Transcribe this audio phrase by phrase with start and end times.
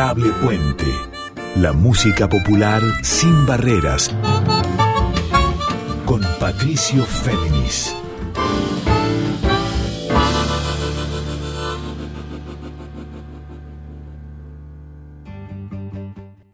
[0.00, 0.86] Adorable Puente.
[1.56, 4.10] La música popular sin barreras.
[6.06, 7.94] Con Patricio Féminis.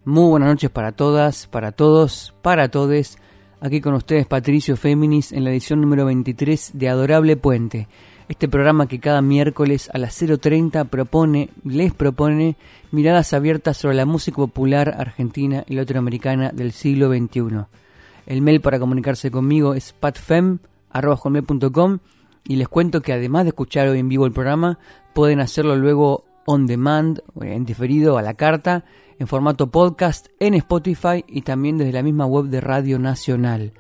[0.04, 3.16] Muy buenas noches para todas, para todos, para todes.
[3.60, 7.86] Aquí con ustedes Patricio Féminis en la edición número 23 de Adorable Puente.
[8.28, 12.56] Este programa que cada miércoles a las 0.30 propone, les propone
[12.90, 17.66] miradas abiertas sobre la música popular argentina y latinoamericana del siglo XXI.
[18.26, 20.58] El mail para comunicarse conmigo es patfem.com
[22.48, 24.80] y les cuento que además de escuchar hoy en vivo el programa,
[25.14, 28.84] pueden hacerlo luego on demand, en diferido a la carta,
[29.20, 33.72] en formato podcast, en Spotify y también desde la misma web de Radio Nacional.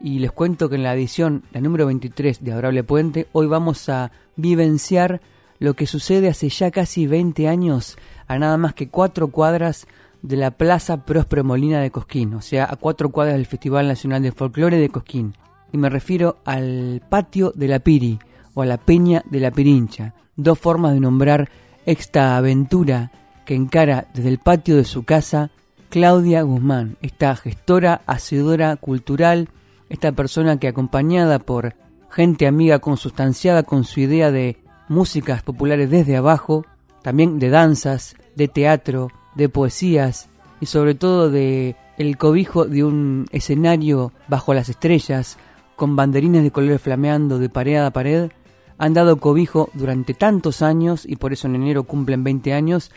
[0.00, 3.88] Y les cuento que en la edición, la número 23 de Adorable Puente, hoy vamos
[3.88, 5.20] a vivenciar
[5.58, 9.86] lo que sucede hace ya casi 20 años a nada más que cuatro cuadras
[10.22, 14.22] de la Plaza Próspero Molina de Cosquín, o sea, a cuatro cuadras del Festival Nacional
[14.22, 15.34] de Folclore de Cosquín.
[15.72, 18.18] Y me refiero al patio de la Piri
[18.54, 21.48] o a la Peña de la Pirincha, dos formas de nombrar
[21.86, 23.12] esta aventura
[23.44, 25.50] que encara desde el patio de su casa
[25.88, 29.48] Claudia Guzmán, esta gestora, hacedora cultural,
[29.88, 31.74] esta persona que acompañada por
[32.10, 34.56] gente amiga consustanciada con su idea de
[34.88, 36.64] músicas populares desde abajo,
[37.02, 40.28] también de danzas, de teatro, de poesías
[40.60, 45.38] y sobre todo de el cobijo de un escenario bajo las estrellas
[45.76, 48.30] con banderines de colores flameando de pared a pared,
[48.78, 52.90] han dado cobijo durante tantos años y por eso en enero cumplen 20 años,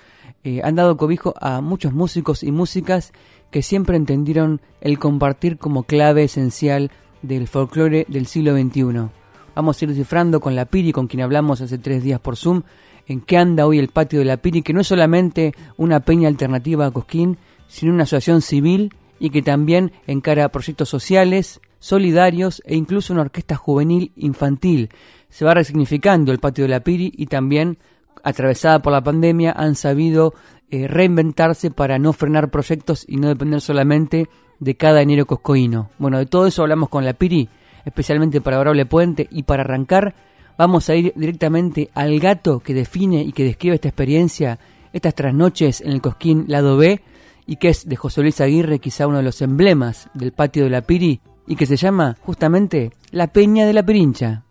[0.44, 3.14] eh, han dado cobijo a muchos músicos y músicas
[3.52, 9.10] que siempre entendieron el compartir como clave esencial del folclore del siglo XXI.
[9.56, 12.64] Vamos a ir descifrando con la Piri, con quien hablamos hace tres días por Zoom,
[13.08, 16.28] en qué anda hoy el patio de la Piri, que no es solamente una peña
[16.28, 22.76] alternativa a Cosquín, sino una asociación civil y que también encara proyectos sociales, solidarios e
[22.76, 24.90] incluso una orquesta juvenil infantil.
[25.30, 27.78] Se va resignificando el patio de la Piri y también,
[28.24, 30.34] atravesada por la pandemia, han sabido
[30.72, 34.28] eh, reinventarse para no frenar proyectos y no depender solamente
[34.60, 35.90] de cada enero coscoíno.
[35.98, 37.50] Bueno, de todo eso hablamos con la Piri,
[37.86, 40.16] especialmente para Orable Puente, y para arrancar
[40.58, 44.60] vamos a ir directamente al gato que define y que describe esta experiencia,
[44.92, 47.02] estas trasnoches en el Cosquín Lado B,
[47.46, 50.70] y que es de José Luis Aguirre, quizá uno de los emblemas del patio de
[50.70, 54.46] la Piri, y que se llama justamente La Peña de la Pirincha.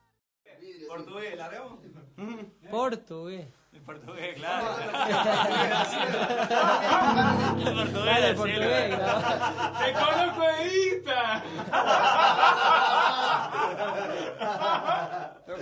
[0.89, 1.79] Portugués, ¿la vemos?
[2.71, 3.58] Portugués.
[3.89, 4.67] Portugués, claro.
[8.05, 8.99] Dale, portugués,
[9.79, 11.43] ¡Te conozco Evita!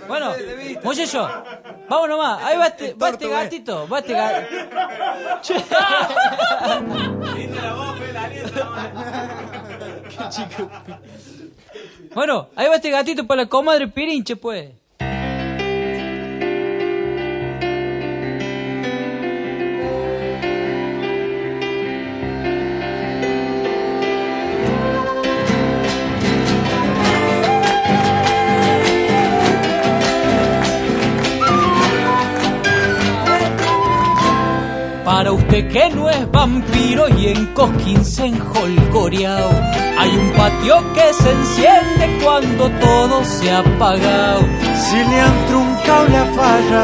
[0.09, 0.33] Bueno,
[0.83, 1.29] muchacho,
[1.87, 2.43] vamos nomás.
[2.43, 4.55] Ahí va este, va este gatito, va este gatito.
[12.13, 14.71] Bueno, ahí va este gatito para la comadre Pirinche, pues.
[35.17, 39.49] Para usted que no es vampiro y en Cosquín se enjolgoreao,
[39.97, 44.41] hay un patio que se enciende cuando todo se ha apagado.
[44.75, 46.83] Si le han truncado la falla,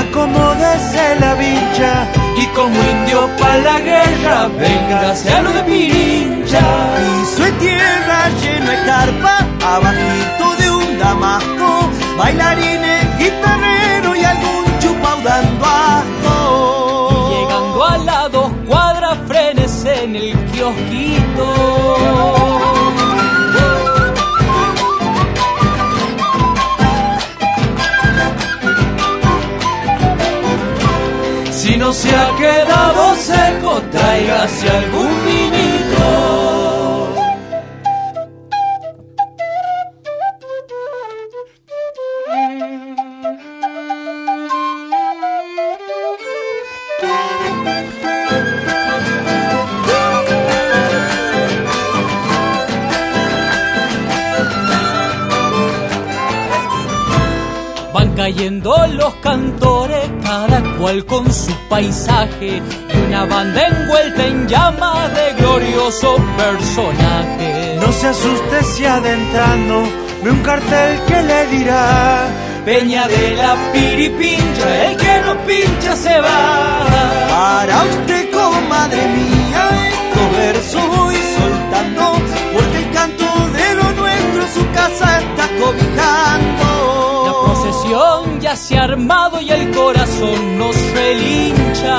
[0.00, 2.08] acomódese la vincha
[2.38, 6.64] Y como indio pa' la guerra, véngase a lo de Pirincha.
[6.96, 13.73] Piso de tierra lleno de carpa, abajito de un damasco, bailarines, guitarrero
[31.50, 35.73] Si no se ha quedado seco, tráigase algún vinito.
[59.24, 62.62] Cantores, cada cual con su paisaje,
[62.94, 67.78] y una banda envuelta en llamas de glorioso personaje.
[67.80, 69.82] No se asuste si adentrando
[70.22, 72.28] ve un cartel que le dirá
[72.64, 76.86] Peña de la piripincha, el que no pincha se va.
[77.28, 82.12] Para usted como madre mía, estos versos voy soltando,
[82.54, 83.24] porque el canto
[83.58, 86.66] de lo nuestro su casa está cobijando.
[87.26, 91.96] La procesión ya se ha armado y el corazón nos relincha.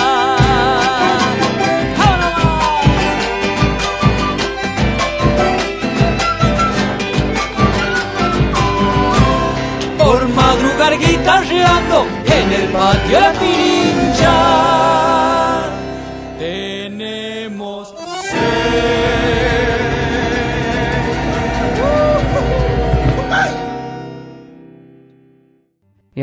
[9.97, 12.05] Por madrugar guitarreando
[12.37, 13.94] en el patio pirincha.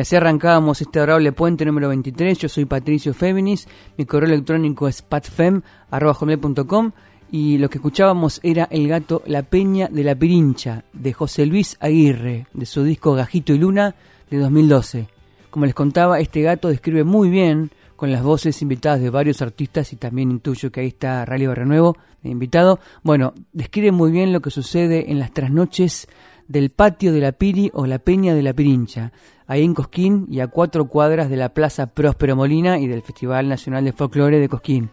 [0.02, 2.36] Así arrancábamos este adorable puente número 23.
[2.36, 3.68] Yo soy Patricio Féminis.
[3.96, 5.62] Mi correo electrónico es patfem.com.
[7.30, 11.78] Y lo que escuchábamos era El gato La Peña de la Pirincha, de José Luis
[11.80, 13.94] Aguirre, de su disco Gajito y Luna,
[14.28, 15.08] de 2012.
[15.48, 19.92] Como les contaba, este gato describe muy bien, con las voces invitadas de varios artistas,
[19.92, 22.80] y también intuyo que ahí está Rally Barrenuevo, de invitado.
[23.02, 26.08] Bueno, describe muy bien lo que sucede en las trasnoches
[26.52, 29.10] del patio de la Piri o la Peña de la Pirincha,
[29.46, 33.48] ahí en Cosquín y a cuatro cuadras de la Plaza Próspero Molina y del Festival
[33.48, 34.90] Nacional de Folclore de Cosquín.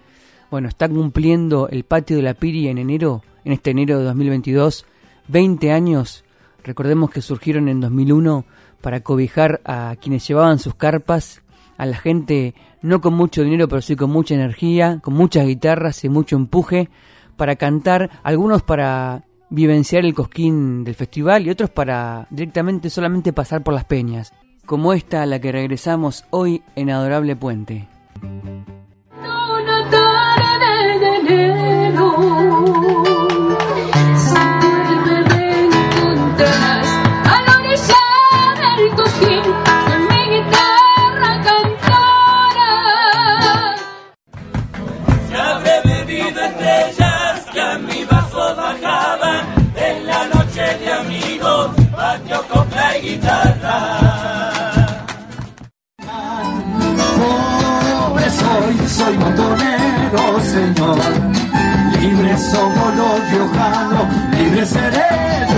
[0.50, 4.86] Bueno, está cumpliendo el patio de la Piri en enero, en este enero de 2022,
[5.28, 6.24] 20 años.
[6.64, 8.46] Recordemos que surgieron en 2001
[8.80, 11.42] para cobijar a quienes llevaban sus carpas,
[11.78, 16.06] a la gente no con mucho dinero, pero sí con mucha energía, con muchas guitarras
[16.06, 16.90] y mucho empuje,
[17.36, 23.64] para cantar, algunos para vivenciar el cosquín del festival y otros para directamente solamente pasar
[23.64, 24.34] por las peñas,
[24.66, 27.88] como esta a la que regresamos hoy en Adorable Puente.
[53.10, 53.78] Guitarra.
[57.18, 60.24] Pobre soy, soy montonero,
[60.56, 60.98] señor.
[62.00, 64.06] Libre somos los riojanos,
[64.38, 65.49] libre seremos.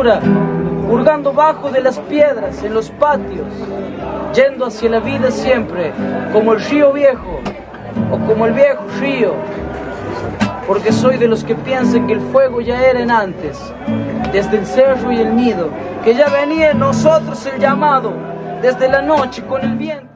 [0.00, 3.46] Hurgando bajo de las piedras en los patios,
[4.34, 5.92] yendo hacia la vida siempre,
[6.32, 7.40] como el río viejo
[8.10, 9.34] o como el viejo río,
[10.66, 13.60] porque soy de los que piensan que el fuego ya era en antes,
[14.32, 15.68] desde el cerro y el nido,
[16.02, 18.14] que ya venía en nosotros el llamado,
[18.62, 20.09] desde la noche con el viento.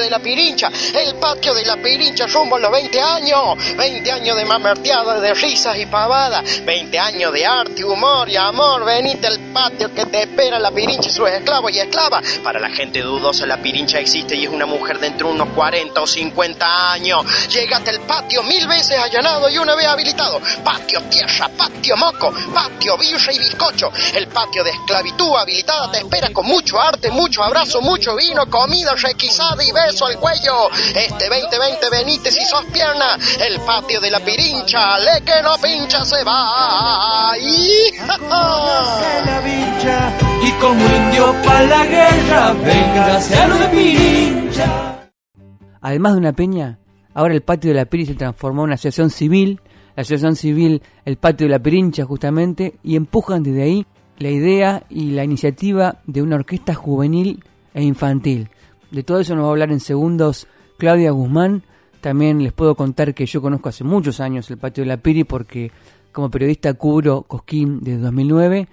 [0.00, 4.10] Patio de la Pirincha, el patio de la Pirincha rumbo a los 20 años, 20
[4.10, 9.26] años de mamerteada, de risas y pavadas, 20 años de arte, humor y amor, venite
[9.26, 12.38] al patio que te espera la Pirincha y sus esclavos y esclavas.
[12.42, 16.00] Para la gente dudosa la Pirincha existe y es una mujer de entre unos 40
[16.00, 17.26] o 50 años.
[17.50, 20.40] Llegate al patio mil veces allanado y una vez habilitado.
[20.64, 23.92] Patio tierra, patio moco, patio birra y bizcocho.
[24.14, 28.94] El patio de esclavitud habilitada te espera con mucho arte, mucho abrazo, mucho vino, comida
[28.94, 30.70] requisada y beso al cuello.
[30.94, 33.18] Este 2020 venite si sos pierna.
[33.40, 37.34] El patio de la Pirincha, le que no pincha se va.
[39.44, 40.29] Vincha.
[40.42, 45.10] Y como indio para la guerra, véngase a lo de Pirincha.
[45.80, 46.78] Además de una peña,
[47.14, 49.60] ahora el patio de la Piri se transformó en una asociación civil,
[49.96, 53.86] la asociación civil El Patio de la Pirincha justamente, y empujan desde ahí
[54.18, 57.44] la idea y la iniciativa de una orquesta juvenil
[57.74, 58.48] e infantil.
[58.90, 60.46] De todo eso nos va a hablar en segundos
[60.78, 61.62] Claudia Guzmán.
[62.00, 65.24] También les puedo contar que yo conozco hace muchos años el Patio de la Piri
[65.24, 65.70] porque
[66.12, 68.68] como periodista cubro Cosquín desde 2009.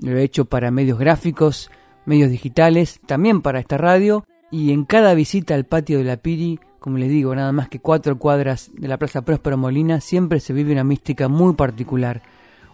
[0.00, 1.70] Lo he hecho para medios gráficos,
[2.04, 4.24] medios digitales, también para esta radio.
[4.50, 7.80] Y en cada visita al Patio de la Piri, como les digo, nada más que
[7.80, 12.22] cuatro cuadras de la Plaza Próspero Molina, siempre se vive una mística muy particular.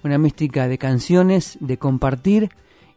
[0.04, 2.50] Una mística de canciones, de compartir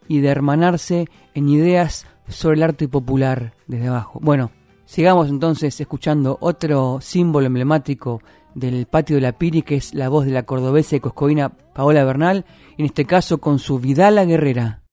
[0.08, 4.20] y de hermanarse en ideas sobre el arte popular desde abajo.
[4.22, 4.52] Bueno,
[4.86, 8.22] sigamos entonces escuchando otro símbolo emblemático
[8.56, 12.04] del patio de la Piri, que es la voz de la cordobesa y coscoína Paola
[12.04, 12.46] Bernal,
[12.80, 14.84] en este caso con su Vidala Guerrera.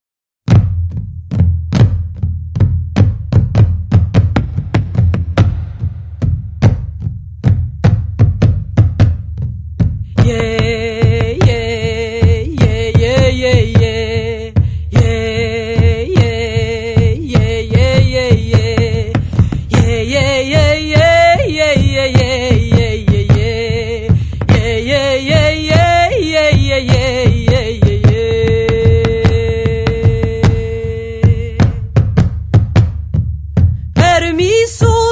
[34.26, 35.05] Permiso,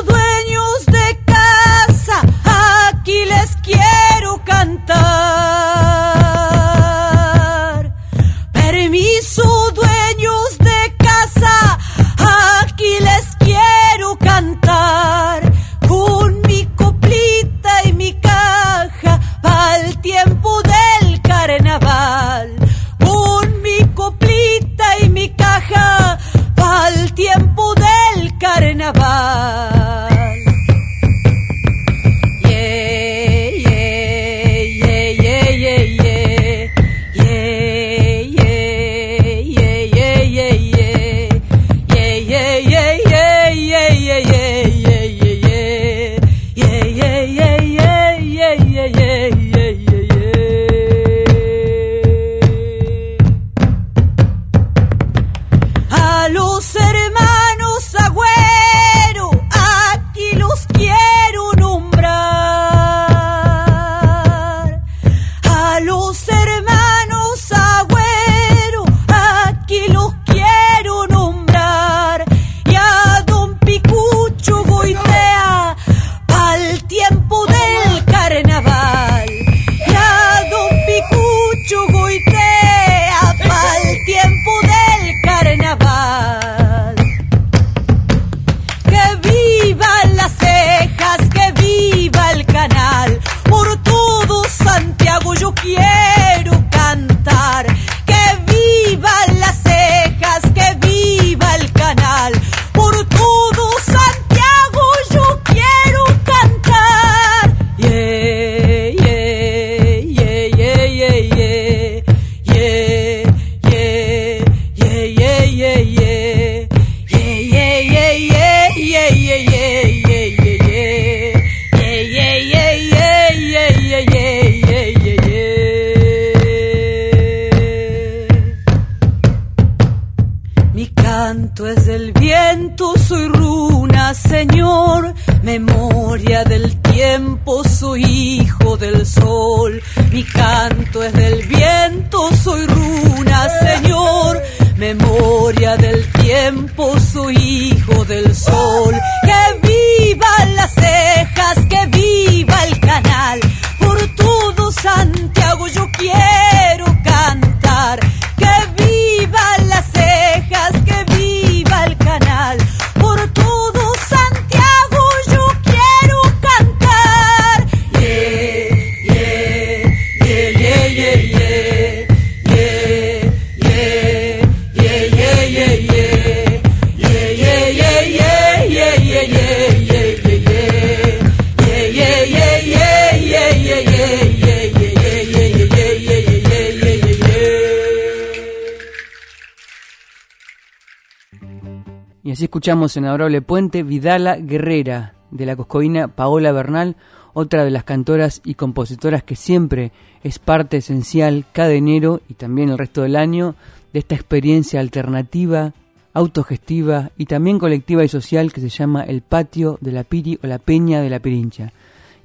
[192.85, 196.97] escuchamos en Adorable Puente Vidala Guerrera, de la coscoína Paola Bernal,
[197.33, 202.69] otra de las cantoras y compositoras que siempre es parte esencial cada enero y también
[202.69, 203.55] el resto del año
[203.93, 205.73] de esta experiencia alternativa,
[206.13, 210.47] autogestiva y también colectiva y social que se llama el patio de la Piri o
[210.47, 211.73] la Peña de la Pirincha.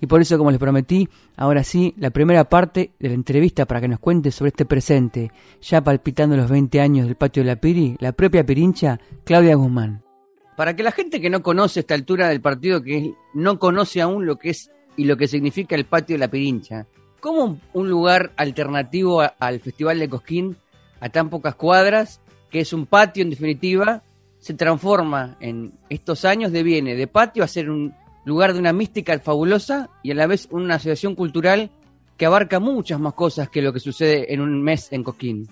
[0.02, 3.80] Y por eso, como les prometí, ahora sí, la primera parte de la entrevista para
[3.80, 7.56] que nos cuente sobre este presente, ya palpitando los 20 años del patio de la
[7.56, 10.09] Piri, la propia Pirincha, Claudia Guzmán.
[10.60, 14.26] Para que la gente que no conoce esta altura del partido, que no conoce aún
[14.26, 16.86] lo que es y lo que significa el patio de la Pirincha,
[17.22, 20.58] ¿cómo un lugar alternativo al Festival de Cosquín,
[21.00, 22.20] a tan pocas cuadras,
[22.52, 24.04] que es un patio en definitiva,
[24.40, 29.18] se transforma en estos años, deviene de patio a ser un lugar de una mística
[29.18, 31.70] fabulosa y a la vez una asociación cultural
[32.18, 35.48] que abarca muchas más cosas que lo que sucede en un mes en Cosquín?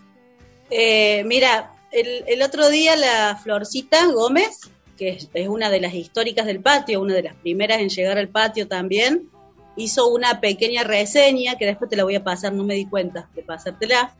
[0.69, 6.45] Eh, mira, el, el otro día la Florcita Gómez, que es, una de las históricas
[6.45, 9.29] del patio, una de las primeras en llegar al patio también,
[9.77, 13.29] hizo una pequeña reseña, que después te la voy a pasar, no me di cuenta
[13.35, 14.15] de pasártela,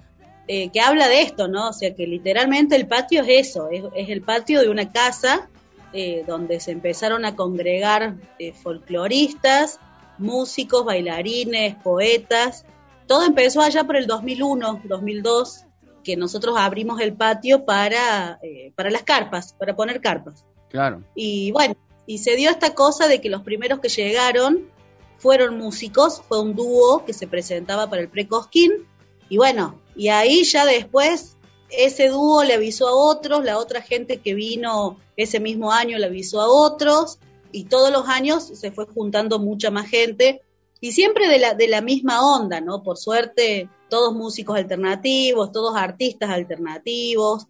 [0.48, 1.70] eh, que habla de esto, ¿no?
[1.70, 5.50] O sea, que literalmente el patio es eso, es, el patio de una casa
[5.92, 9.80] eh, donde se empezaron a congregar eh, folcloristas,
[10.18, 12.66] músicos, bailarines, poetas.
[13.08, 15.66] Todo empezó allá por el 2001, 2002,
[16.04, 18.40] que nosotros abrimos el patio para,
[18.76, 20.46] para las carpas, para poner carpas.
[20.70, 21.04] Claro.
[21.16, 24.70] Y bueno, y se dio esta cosa de que los primeros que llegaron
[25.18, 28.88] fueron músicos, fue un dúo que se presentaba para el Precosquín,
[29.30, 31.38] y bueno, y ahí ya después
[31.70, 36.06] ese dúo le avisó a otros, la otra gente que vino ese mismo año le
[36.06, 37.20] avisó a otros,
[37.52, 40.42] y todos los años se fue juntando mucha más gente,
[40.80, 42.84] y siempre de la, de la misma onda, ¿no?
[42.84, 47.48] Por suerte, todos músicos alternativos, todos artistas alternativos,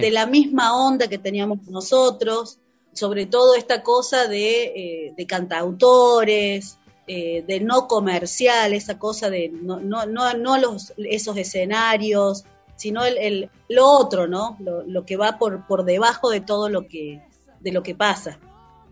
[0.00, 2.58] De la misma onda que teníamos nosotros,
[2.92, 4.62] sobre todo esta cosa de,
[5.08, 11.36] eh, de cantautores, eh, de no comercial, esa cosa de no, no, no, los, esos
[11.36, 12.44] escenarios,
[12.76, 14.56] sino el, el- lo otro, ¿no?
[14.60, 17.20] Lo, lo que va por, por debajo de todo lo que,
[17.60, 18.38] de lo que pasa.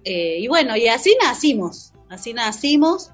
[0.05, 3.11] Eh, y bueno, y así nacimos, así nacimos,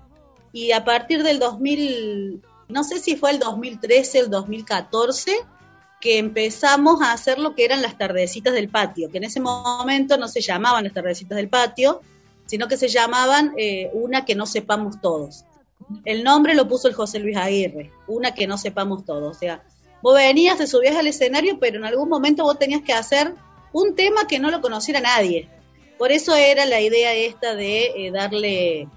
[0.52, 5.32] y a partir del 2000, no sé si fue el 2013, el 2014,
[6.00, 10.17] que empezamos a hacer lo que eran las tardecitas del patio, que en ese momento
[10.17, 12.00] no se llamaban las tardecitas del patio,
[12.47, 15.45] sino que se llamaban eh, una que no sepamos todos.
[16.05, 19.37] El nombre lo puso el José Luis Aguirre, una que no sepamos todos.
[19.37, 19.62] O sea,
[20.02, 23.35] vos venías, te subías al escenario, pero en algún momento vos tenías que hacer
[23.73, 25.49] un tema que no lo conociera nadie.
[25.99, 28.88] Por eso era la idea esta de eh, darle,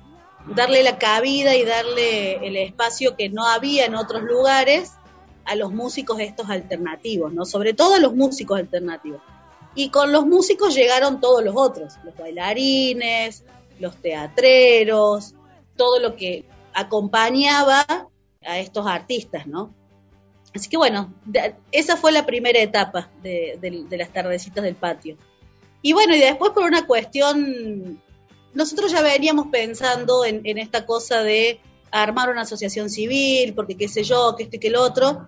[0.56, 4.94] darle la cabida y darle el espacio que no había en otros lugares
[5.52, 7.44] a los músicos estos alternativos, ¿no?
[7.44, 9.22] Sobre todo a los músicos alternativos.
[9.76, 13.44] Y con los músicos llegaron todos los otros, los bailarines,
[13.78, 15.34] los teatreros,
[15.76, 17.86] todo lo que acompañaba
[18.46, 19.74] a estos artistas, ¿no?
[20.56, 21.14] Así que bueno,
[21.74, 25.18] esa fue la primera etapa de las tardecitas del patio.
[25.82, 28.02] Y bueno, y después por una cuestión,
[28.54, 31.60] nosotros ya veníamos pensando en, en esta cosa de
[31.92, 35.28] armar una asociación civil, porque qué sé yo, que esto y que el otro,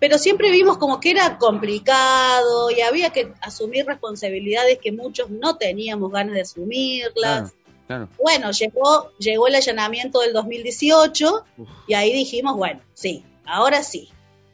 [0.00, 5.56] pero siempre vimos como que era complicado y había que asumir responsabilidades que muchos no
[5.56, 7.12] teníamos ganas de asumirlas.
[7.14, 7.50] Claro,
[7.86, 8.08] claro.
[8.22, 11.44] Bueno, llegó, llegó el allanamiento del 2018
[11.88, 14.10] y ahí dijimos, bueno, sí, ahora sí,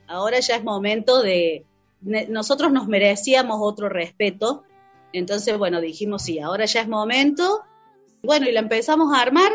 [0.07, 1.64] ahora ya es momento de,
[2.00, 4.62] nosotros nos merecíamos otro respeto,
[5.12, 7.62] entonces, bueno, dijimos, sí, ahora ya es momento,
[8.22, 9.52] bueno, y la empezamos a armar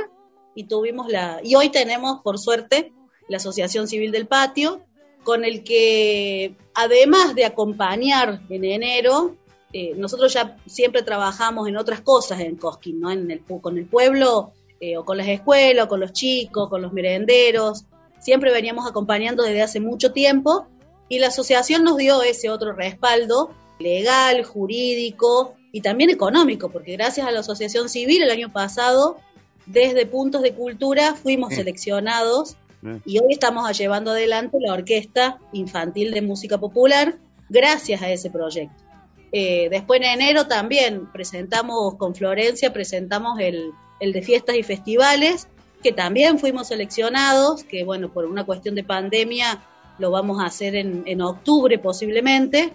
[0.55, 2.93] y tuvimos la, y hoy tenemos, por suerte,
[3.27, 4.81] la Asociación Civil del Patio,
[5.23, 9.35] con el que, además de acompañar en enero,
[9.73, 13.11] eh, nosotros ya siempre trabajamos en otras cosas en Cosquín, ¿no?
[13.11, 16.81] En el, con el pueblo, eh, o con las escuelas, o con los chicos, con
[16.81, 17.85] los merenderos.
[18.19, 20.67] Siempre veníamos acompañando desde hace mucho tiempo
[21.09, 27.27] y la asociación nos dio ese otro respaldo legal, jurídico y también económico, porque gracias
[27.27, 29.17] a la asociación civil el año pasado,
[29.65, 31.57] desde puntos de cultura, fuimos Sí.
[31.57, 32.57] seleccionados
[33.05, 37.17] Y hoy estamos llevando adelante la Orquesta Infantil de Música Popular
[37.49, 38.83] gracias a ese proyecto.
[39.31, 45.47] Eh, después en enero también presentamos con Florencia, presentamos el, el de fiestas y festivales,
[45.83, 49.61] que también fuimos seleccionados, que bueno, por una cuestión de pandemia
[49.97, 52.73] lo vamos a hacer en, en octubre posiblemente,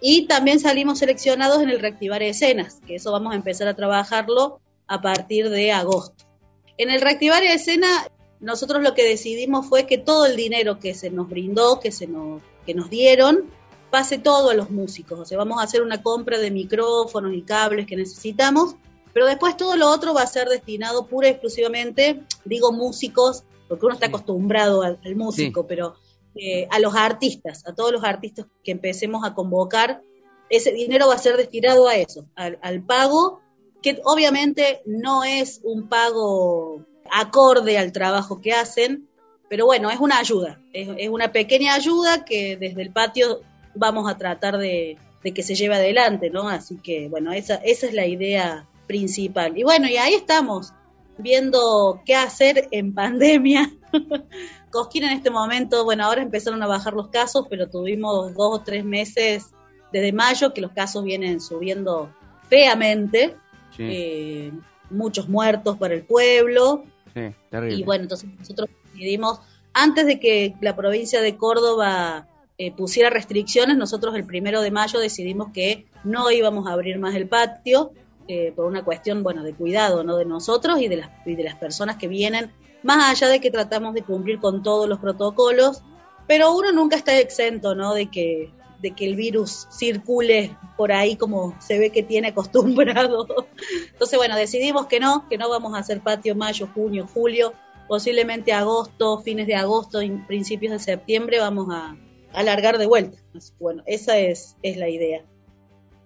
[0.00, 4.60] y también salimos seleccionados en el Reactivar Escenas, que eso vamos a empezar a trabajarlo
[4.86, 6.24] a partir de agosto.
[6.78, 8.08] En el Reactivar Escena,
[8.40, 12.06] nosotros lo que decidimos fue que todo el dinero que se nos brindó, que, se
[12.06, 13.44] nos, que nos dieron,
[13.90, 15.18] pase todo a los músicos.
[15.18, 18.76] O sea, vamos a hacer una compra de micrófonos y cables que necesitamos,
[19.12, 23.86] pero después todo lo otro va a ser destinado pura y exclusivamente, digo músicos, porque
[23.86, 24.10] uno está Sí.
[24.12, 25.94] acostumbrado al, al músico, pero
[26.34, 30.02] eh, a los artistas, a todos los artistas que empecemos a convocar,
[30.48, 33.40] ese dinero va a ser destinado a eso, al, al pago,
[33.82, 39.08] que obviamente no es un pago acorde al trabajo que hacen,
[39.48, 43.40] pero bueno, es una ayuda, es, es una pequeña ayuda que desde el patio
[43.74, 46.48] vamos a tratar de, de que se lleve adelante, ¿no?
[46.48, 49.56] Así que bueno, esa, esa es la idea principal.
[49.56, 50.72] Y bueno, y ahí estamos,
[51.18, 53.70] viendo qué hacer en pandemia.
[54.70, 58.62] Cosquín en este momento, bueno, ahora empezaron a bajar los casos, pero tuvimos dos o
[58.62, 59.50] tres meses
[59.92, 62.14] desde mayo que los casos vienen subiendo
[62.48, 63.36] feamente,
[63.76, 64.52] Sí, eh,
[64.90, 67.78] muchos muertos para el pueblo, sí, terrible.
[67.78, 69.40] y bueno, entonces nosotros decidimos,
[69.72, 74.98] antes de que la provincia de Córdoba eh, pusiera restricciones, nosotros el primero de mayo
[75.00, 77.92] decidimos que no íbamos a abrir más el patio
[78.28, 80.16] eh, por una cuestión, bueno, de cuidado, ¿no?
[80.16, 83.50] De nosotros y de las, y de las personas que vienen, más allá de que
[83.50, 85.82] tratamos de cumplir con todos los protocolos,
[86.26, 87.94] pero uno nunca está exento, ¿no?
[87.94, 93.26] De que, de que el virus circule por ahí como se ve que tiene acostumbrado.
[93.92, 97.52] Entonces, bueno, decidimos que no, que no vamos a hacer patio mayo, junio, julio,
[97.88, 101.96] posiblemente agosto, fines de agosto principios de septiembre vamos a
[102.32, 103.18] alargar de vuelta.
[103.58, 105.24] Bueno, esa es, es la idea.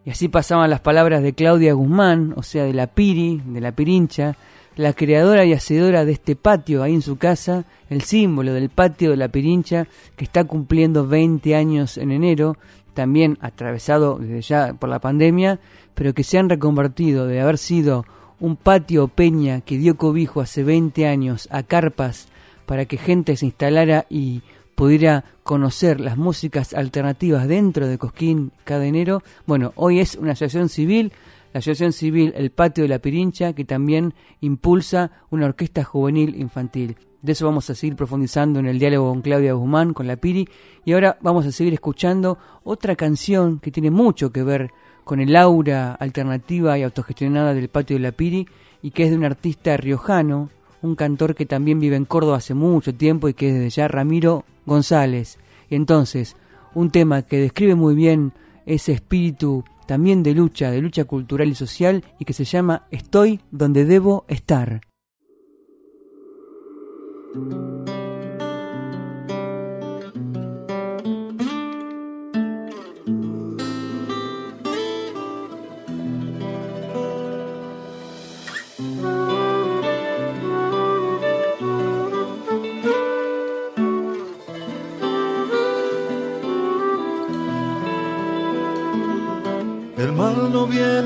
[0.05, 3.73] Y así pasaban las palabras de Claudia Guzmán, o sea, de la Piri, de la
[3.73, 4.37] Pirincha,
[4.77, 9.11] la creadora y hacedora de este patio ahí en su casa, el símbolo del patio
[9.11, 12.57] de la Pirincha, que está cumpliendo 20 años en enero,
[12.95, 15.61] también atravesado desde ya por la pandemia,
[15.95, 18.05] pero que se han reconvertido de haber sido
[18.41, 22.29] un patio peña que dio cobijo hace 20 años a carpas
[22.67, 24.43] para que gente se instalara y
[24.75, 29.23] pudiera conocer las músicas alternativas dentro de Cosquín cada enero.
[29.47, 31.13] Bueno, hoy es una asociación civil,
[31.55, 36.97] la asociación civil El Patio de la Pirincha, que también impulsa una orquesta juvenil infantil.
[37.23, 40.49] De eso vamos a seguir profundizando en el diálogo con Claudia Guzmán, con la Piri,
[40.85, 44.73] y ahora vamos a seguir escuchando otra canción que tiene mucho que ver
[45.05, 48.49] con el aura alternativa y autogestionada del Patio de la Piri,
[48.83, 50.51] y que es de un artista riojano,
[50.83, 53.87] un cantor que también vive en Córdoba hace mucho tiempo y que es desde ya
[53.87, 55.39] Ramiro González.
[55.71, 56.35] Entonces,
[56.75, 58.33] un tema que describe muy bien
[58.67, 63.41] ese espíritu también de lucha, de lucha cultural y social, y que se llama Estoy
[63.51, 64.81] donde debo estar.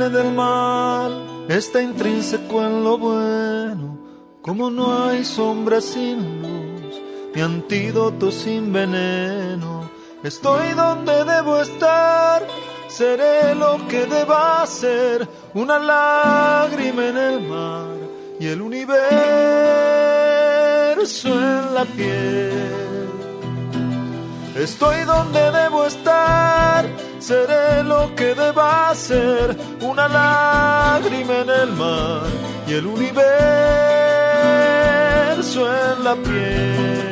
[0.08, 3.98] Del mal, está intrínseco en lo bueno,
[4.42, 7.00] como no hay sombra sin luz,
[7.34, 9.90] ni antídoto sin veneno.
[10.22, 12.46] Estoy donde debo estar,
[12.88, 17.96] seré lo que deba ser, una lágrima en el mar
[18.40, 18.98] y el universo
[21.28, 23.08] en la piel.
[24.56, 26.84] Estoy donde debo estar,
[27.28, 32.30] seré lo que deba ser, una lágrima en el mar
[32.66, 33.20] y el universo
[35.82, 37.07] en la piel.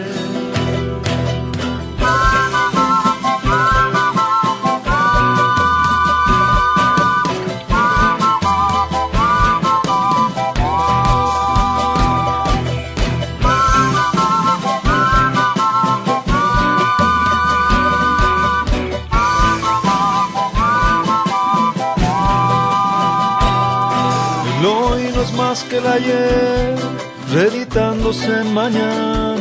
[27.37, 29.37] Reeditándose mañana,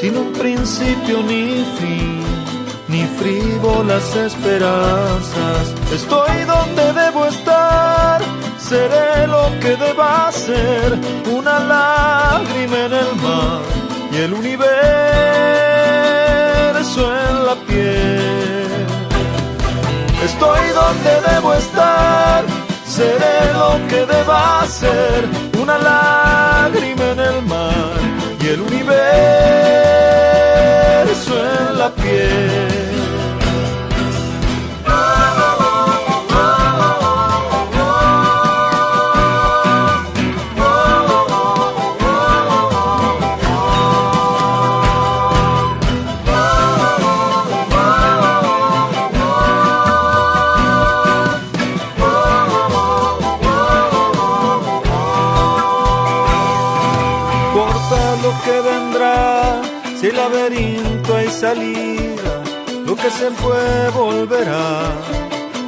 [0.00, 2.22] sin un principio ni fin,
[2.88, 5.64] ni frívolas esperanzas.
[5.92, 8.22] Estoy donde debo estar,
[8.58, 10.98] seré lo que deba ser,
[11.38, 13.60] una lágrima en el mar
[14.12, 14.72] y el universo
[17.26, 18.86] en la piel.
[20.24, 22.44] Estoy donde debo estar,
[22.86, 25.28] seré lo que deba ser,
[25.60, 26.35] una lágrima
[26.74, 28.00] en el mar
[28.40, 28.94] y el universo
[31.70, 32.95] en la piel.
[63.18, 64.92] Se fue volverá,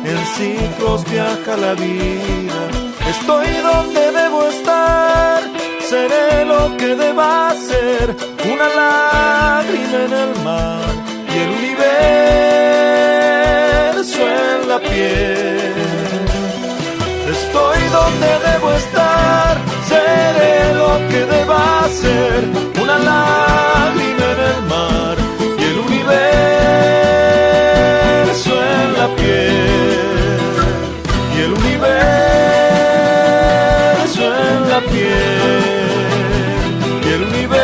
[0.04, 2.60] en ciclos viaja la vida,
[3.08, 5.42] estoy donde debo estar,
[5.80, 8.14] seré lo que deba ser,
[8.52, 10.88] una lágrima en el mar
[11.32, 11.88] y el universo
[14.44, 15.74] en la piel.
[17.36, 19.52] Estoy donde debo estar,
[19.88, 22.40] seré lo que deba ser,
[22.82, 25.37] una lágrima en el mar
[28.98, 30.38] la piel
[31.34, 31.88] y el universo
[34.24, 36.02] en la piel
[37.04, 37.62] y el universo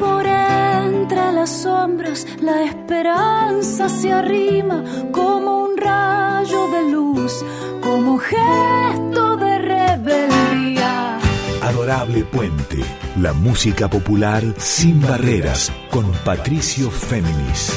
[0.00, 7.44] Por entre las sombras la esperanza se arrima como un rayo de luz,
[7.82, 8.77] como gente
[11.88, 12.76] Adorable Puente,
[13.18, 17.72] la música popular sin barreras, con Patricio Féminis.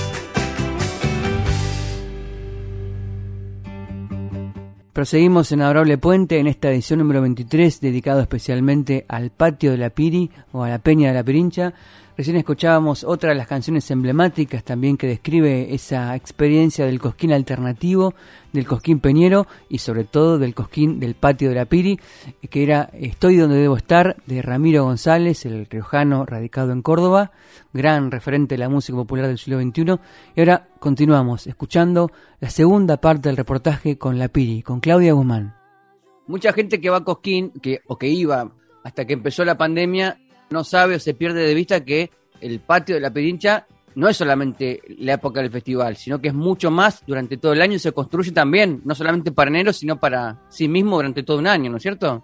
[4.91, 9.91] Proseguimos en Adorable Puente en esta edición número 23, dedicado especialmente al patio de la
[9.91, 11.73] Piri o a la Peña de la Pirincha.
[12.17, 18.13] Recién escuchábamos otra de las canciones emblemáticas también que describe esa experiencia del cosquín alternativo,
[18.51, 21.99] del cosquín peñero y sobre todo del cosquín del patio de la Piri,
[22.49, 27.31] que era Estoy donde debo estar, de Ramiro González, el riojano radicado en Córdoba,
[27.71, 29.99] gran referente de la música popular del siglo XXI.
[30.35, 35.55] Y ahora continuamos escuchando la segunda parte del reportaje con la Piri, con Claudia Guzmán.
[36.27, 38.51] Mucha gente que va a Cosquín, que, o que iba
[38.83, 40.17] hasta que empezó la pandemia,
[40.51, 44.17] no sabe o se pierde de vista que el patio de la Pirincha no es
[44.17, 47.79] solamente la época del festival, sino que es mucho más durante todo el año y
[47.79, 51.69] se construye también, no solamente para enero, sino para sí mismo durante todo un año,
[51.69, 52.23] ¿no es cierto?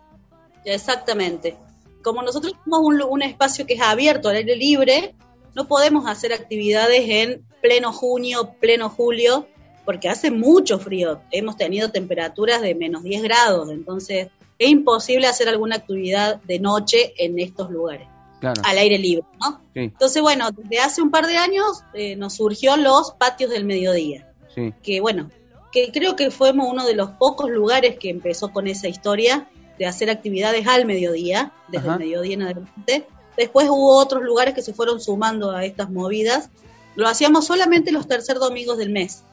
[0.63, 1.57] Exactamente.
[2.01, 5.15] Como nosotros somos un, un espacio que es abierto al aire libre,
[5.55, 9.47] no podemos hacer actividades en pleno junio, pleno julio,
[9.85, 11.21] porque hace mucho frío.
[11.31, 14.27] Hemos tenido temperaturas de menos 10 grados, entonces
[14.59, 18.07] es imposible hacer alguna actividad de noche en estos lugares.
[18.39, 18.61] Claro.
[18.65, 19.61] al aire libre, ¿no?
[19.73, 23.65] Sí, Entonces, bueno, desde hace un par de años eh, nos surgió los patios del
[23.65, 24.73] mediodía, sí.
[24.83, 25.29] que bueno,
[25.71, 29.47] que creo que fuimos uno de los pocos lugares que empezó con esa historia
[29.77, 31.93] de hacer actividades al mediodía, desde Ajá.
[31.93, 33.07] el mediodía en adelante.
[33.35, 36.49] Después hubo otros lugares que se fueron sumando a estas movidas.
[36.95, 39.23] Lo hacíamos solamente los tercer domingos del mes.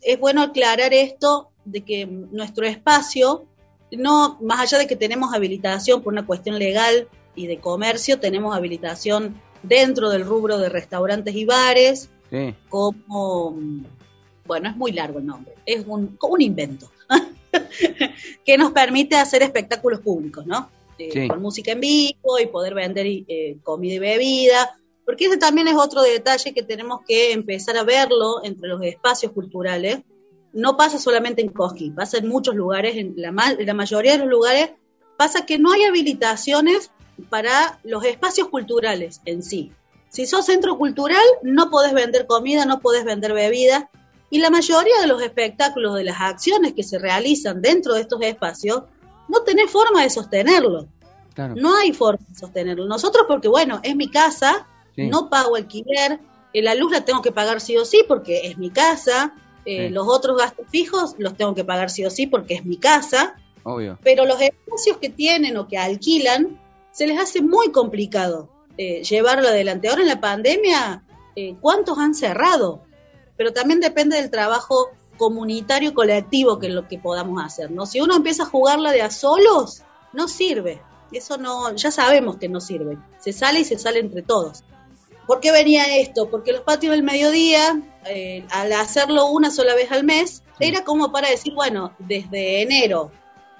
[0.00, 3.44] Es bueno aclarar esto de que nuestro espacio,
[3.90, 8.54] no más allá de que tenemos habilitación por una cuestión legal y de comercio, tenemos
[8.56, 12.54] habilitación dentro del rubro de restaurantes y bares, sí.
[12.68, 13.56] como,
[14.46, 16.90] bueno, es muy largo el nombre, es un, un invento
[18.44, 20.70] que nos permite hacer espectáculos públicos, ¿no?
[20.98, 21.26] Eh, Sí.
[21.28, 25.74] Con música en vivo y poder vender eh, comida y bebida, porque ese también es
[25.74, 30.00] otro detalle que tenemos que empezar a verlo entre los espacios culturales.
[30.52, 34.12] No pasa solamente en Cosquín, pasa en muchos lugares, en la, ma- en la mayoría
[34.12, 34.70] de los lugares
[35.16, 36.90] pasa que no hay habilitaciones
[37.30, 39.72] para los espacios culturales en sí.
[40.08, 43.88] Si sos centro cultural, no podés vender comida, no podés vender bebida.
[44.30, 48.20] Y la mayoría de los espectáculos, de las acciones que se realizan dentro de estos
[48.22, 48.82] espacios,
[49.28, 50.86] no tenés forma de sostenerlo.
[51.34, 51.54] Claro.
[51.56, 52.86] No hay forma de sostenerlo.
[52.86, 55.06] Nosotros, porque bueno, es mi casa, Sí.
[55.08, 56.20] no pago alquiler,
[56.52, 59.86] eh, la luz la tengo que pagar sí o sí porque es mi casa, eh,
[59.88, 59.94] Sí.
[59.94, 63.36] los otros gastos fijos los tengo que pagar sí o sí porque es mi casa
[63.62, 63.98] Obvio.
[64.02, 66.60] pero los espacios que tienen o que alquilan
[66.92, 69.88] se les hace muy complicado eh, llevarlo adelante.
[69.88, 72.82] Ahora en la pandemia, eh, ¿cuántos han cerrado?
[73.36, 77.86] Pero también depende del trabajo comunitario y colectivo que es lo que podamos hacer, ¿no?
[77.86, 80.80] Si uno empieza a jugarla de a solos, no sirve.
[81.12, 82.98] Eso no, ya sabemos que no sirve.
[83.18, 84.64] Se sale y se sale entre todos.
[85.26, 86.28] ¿Por qué venía esto?
[86.28, 91.12] Porque los patios del mediodía, eh, al hacerlo una sola vez al mes, era como
[91.12, 93.12] para decir, bueno, desde enero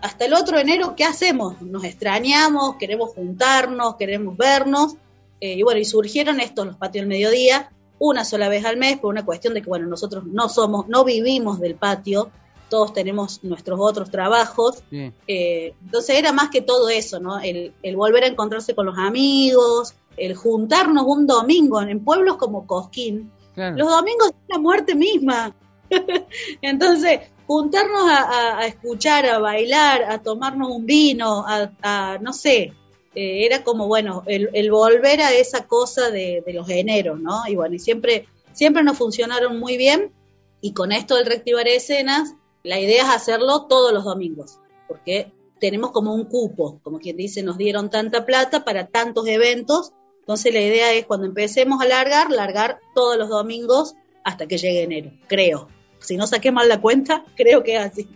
[0.03, 1.63] hasta el otro enero, ¿qué hacemos?
[1.63, 4.97] Nos extrañamos, queremos juntarnos, queremos vernos.
[5.41, 8.99] eh, y bueno, y surgieron estos, los patios del mediodía, una sola vez al mes,
[8.99, 12.31] por una cuestión de que, bueno, nosotros no somos, no vivimos del patio,
[12.69, 14.83] todos tenemos nuestros otros trabajos.
[14.91, 15.13] Sí.
[15.29, 17.39] Eh, entonces era más que todo eso, ¿no?
[17.39, 22.67] El, el volver a encontrarse con los amigos, el juntarnos un domingo en pueblos como
[22.67, 23.31] Cosquín.
[23.55, 23.77] Claro.
[23.77, 25.55] Los domingos es la muerte misma.
[26.63, 32.73] Entonces, juntarnos a, escuchar, a bailar, a tomarnos un vino, a, no sé,
[33.15, 37.43] eh, era como, bueno, el, volver a esa cosa de, de los eneros, ¿no?
[37.47, 40.13] Y bueno, y siempre, siempre nos funcionaron muy bien.
[40.61, 45.93] Y con esto del reactivar escenas, la idea es hacerlo todos los domingos, porque tenemos
[45.93, 49.93] como un cupo, como quien dice, nos dieron tanta plata para tantos eventos.
[50.19, 54.83] Entonces la idea es cuando empecemos a largar, largar todos los domingos hasta que llegue
[54.83, 55.69] enero, creo.
[56.03, 58.09] Si no saqué mal la cuenta, creo que es así.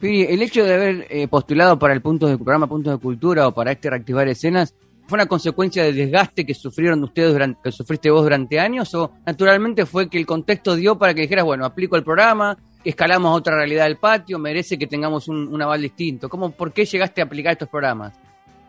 [0.00, 3.48] Piri, el hecho de haber eh, postulado para el punto de programa Puntos de Cultura
[3.48, 4.74] o para este reactivar escenas
[5.06, 9.12] fue una consecuencia del desgaste que sufrieron ustedes durante, que sufriste vos durante años o
[9.24, 13.34] naturalmente fue que el contexto dio para que dijeras, bueno, aplico el programa, escalamos a
[13.34, 16.28] otra realidad del patio, merece que tengamos un, un aval distinto.
[16.28, 18.14] ¿Cómo, ¿Por qué llegaste a aplicar estos programas?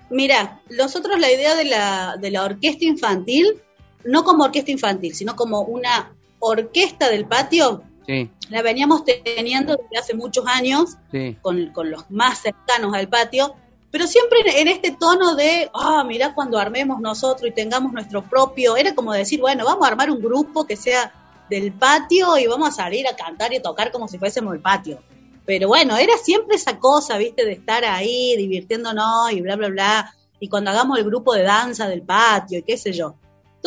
[0.10, 3.62] Mira, nosotros la idea de la, de la orquesta infantil,
[4.06, 9.98] no como orquesta infantil, sino como una orquesta del patio, Sí, la veníamos teniendo desde
[9.98, 13.54] hace muchos años sí, con, con los más cercanos al patio,
[13.92, 18.78] pero siempre en, este tono de, ah, mirá cuando armemos nosotros y tengamos nuestro propio,
[18.78, 21.12] era como decir, bueno, vamos a armar un grupo que sea
[21.50, 25.02] del patio y vamos a salir a cantar y tocar como si fuésemos el patio.
[25.46, 30.14] Pero bueno, era siempre esa cosa, viste, de estar ahí divirtiéndonos y bla, bla, bla.
[30.40, 33.16] Y cuando hagamos el grupo de danza del patio y qué sé yo.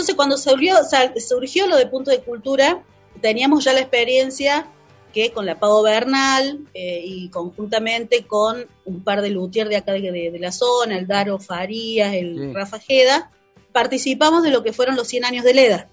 [0.01, 2.83] Entonces, cuando surgió, lo de Punto de Cultura,
[3.21, 4.67] teníamos ya la experiencia
[5.13, 9.93] que con la Pavo Bernal eh, y conjuntamente con un par de luthier de acá
[9.93, 12.53] de, de- de la zona, el Daro Farías, el Sí.
[12.55, 13.31] Rafa Jeda,
[13.73, 15.91] participamos de lo que fueron los 100 años de Leda.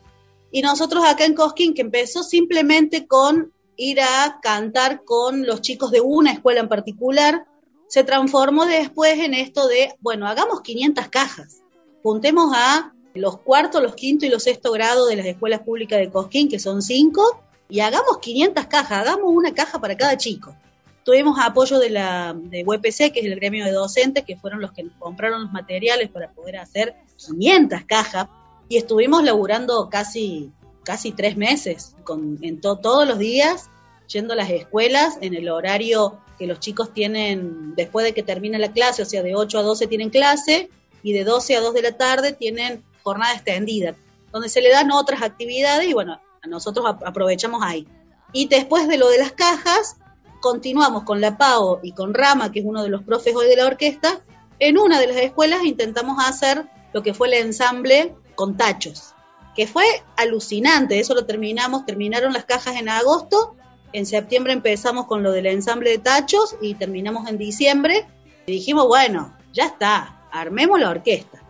[0.52, 5.92] Y nosotros acá en Cosquín, que empezó simplemente con ir a cantar con los chicos
[5.92, 7.46] de una escuela en particular,
[7.90, 11.58] se transformó después en esto de, bueno, hagamos 500 cajas,
[12.04, 16.10] juntemos a los cuartos, los quinto y los sexto grados de las escuelas públicas de
[16.10, 20.56] Cosquín, que son cinco, y hagamos 500 cajas, hagamos una caja para cada chico.
[21.04, 24.72] Tuvimos apoyo de la de UPC, que es el gremio de docentes, que fueron los
[24.72, 28.28] que nos compraron los materiales para poder hacer 500 cajas,
[28.70, 30.52] y estuvimos laburando casi,
[30.84, 31.96] casi tres meses,
[32.42, 33.70] en to- todos los días,
[34.08, 38.60] yendo a las escuelas en el horario que los chicos tienen después de que termina
[38.60, 40.70] la clase, o sea, de 8 a 12 tienen clase,
[41.04, 43.96] y de 12 a 2 de la tarde tienen jornada extendida,
[44.32, 47.88] donde se le dan otras actividades y bueno, nosotros ap- aprovechamos ahí.
[48.34, 49.98] Y después de lo de las cajas,
[50.42, 53.56] continuamos con la PAO y con Rama, que es uno de los profes hoy de
[53.56, 54.20] la orquesta.
[54.60, 59.14] En una de las escuelas intentamos hacer lo que fue el ensamble con tachos,
[59.56, 59.86] que fue
[60.18, 63.56] alucinante, eso lo terminamos, terminaron las cajas en agosto,
[63.94, 68.06] en septiembre empezamos con lo del ensamble de tachos y terminamos en diciembre
[68.46, 71.42] y dijimos, bueno, ya está, armemos la orquesta.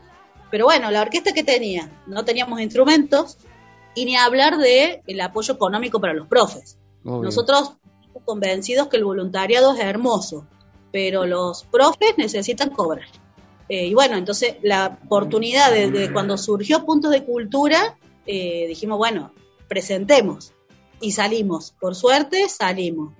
[0.52, 3.38] Pero bueno, la orquesta que tenía, no teníamos instrumentos
[3.96, 6.78] y ni hablar de el apoyo económico para los profes.
[7.04, 7.24] Obvio.
[7.24, 10.46] Nosotros estamos convencidos que el voluntariado es hermoso,
[10.92, 13.08] pero los profes necesitan cobrar.
[13.70, 18.98] Eh, y bueno, entonces la oportunidad de, de cuando surgió Puntos de Cultura, eh, dijimos,
[18.98, 19.32] bueno,
[19.68, 20.54] presentemos.
[21.00, 21.76] Y salimos.
[21.80, 23.14] Por suerte, salimos.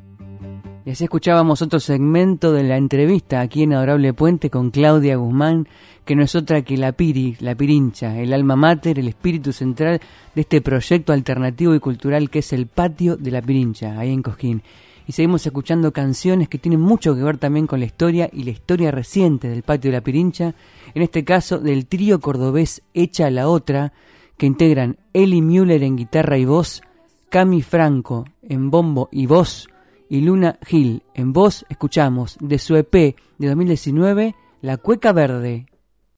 [0.86, 5.68] Y así escuchábamos otro segmento de la entrevista aquí en Adorable Puente con Claudia Guzmán,
[6.08, 10.00] que no es otra que la Piri, la Pirincha, el alma mater, el espíritu central
[10.34, 14.24] de este proyecto alternativo y cultural que es el Patio de la Pirincha, ahí en
[14.24, 14.64] Cosquín.
[15.06, 18.52] Y seguimos escuchando canciones que tienen mucho que ver también con la historia y la
[18.52, 20.56] historia reciente del Patio de la Pirincha,
[20.96, 23.92] en este caso del trío cordobés Echa la Otra,
[24.38, 26.82] que integran Eli Müller en guitarra y voz,
[27.30, 29.68] Cami Franco en bombo y voz,
[30.10, 35.66] y Luna Gil en voz escuchamos de su EP de 2019 La Cueca Verde.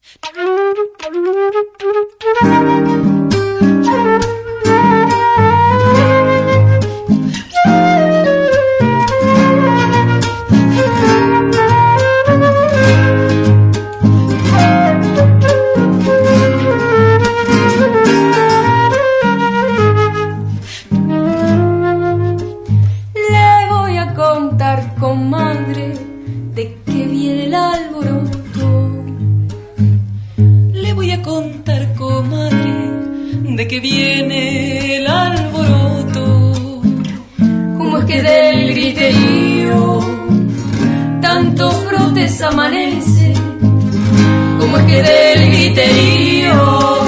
[0.02, 0.36] Thank
[3.34, 3.39] you.
[42.42, 43.34] Amanecen.
[44.60, 47.00] Cómo es que del griterío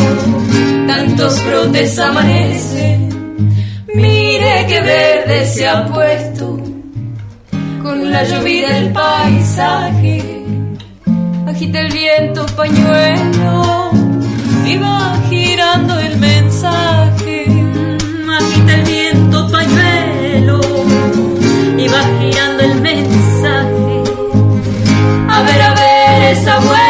[0.87, 3.09] tantos brotes amanecen.
[3.93, 6.59] Mire qué verde se ha puesto
[7.83, 10.43] con la lluvia del paisaje.
[11.47, 13.91] Agita el viento pañuelo
[14.65, 17.45] Y va girando el mensaje.
[18.39, 20.61] Agita el viento pañuelo.
[21.77, 23.60] Y va girando el mensaje.
[26.31, 26.80] A ver, a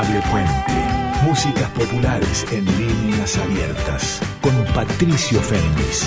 [0.00, 0.72] Puente.
[1.22, 4.20] Músicas populares en líneas abiertas.
[4.40, 6.06] Con Patricio Fernández.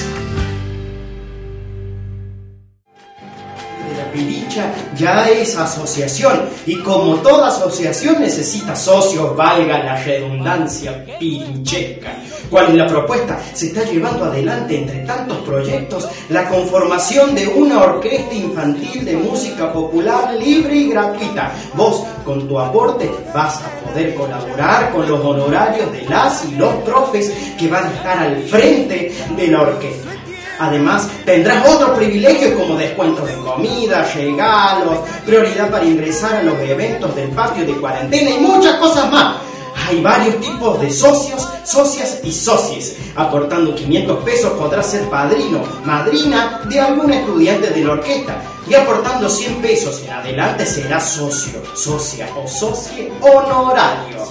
[3.87, 11.05] de la Pirincha ya es asociación y como toda asociación necesita socios, valga la redundancia
[11.19, 12.15] pirincheca.
[12.49, 13.39] ¿Cuál es la propuesta?
[13.53, 19.71] Se está llevando adelante entre tantos proyectos la conformación de una orquesta infantil de música
[19.71, 21.51] popular libre y gratuita.
[21.73, 26.73] Vos, con tu aporte, vas a poder colaborar con los honorarios de las y los
[26.75, 30.11] profes que van a estar al frente de la orquesta.
[30.57, 37.13] Además, tendrás otros privilegios como descuentos de comida, regalos, prioridad para ingresar a los eventos
[37.15, 39.44] del patio de cuarentena y muchas cosas más.
[39.87, 42.97] Hay varios tipos de socios, socias y socies.
[43.15, 48.41] Aportando 500 pesos podrás ser padrino, madrina de algún estudiante de la orquesta.
[48.67, 54.25] Y aportando 100 pesos en adelante serás socio, socia o socie honorario.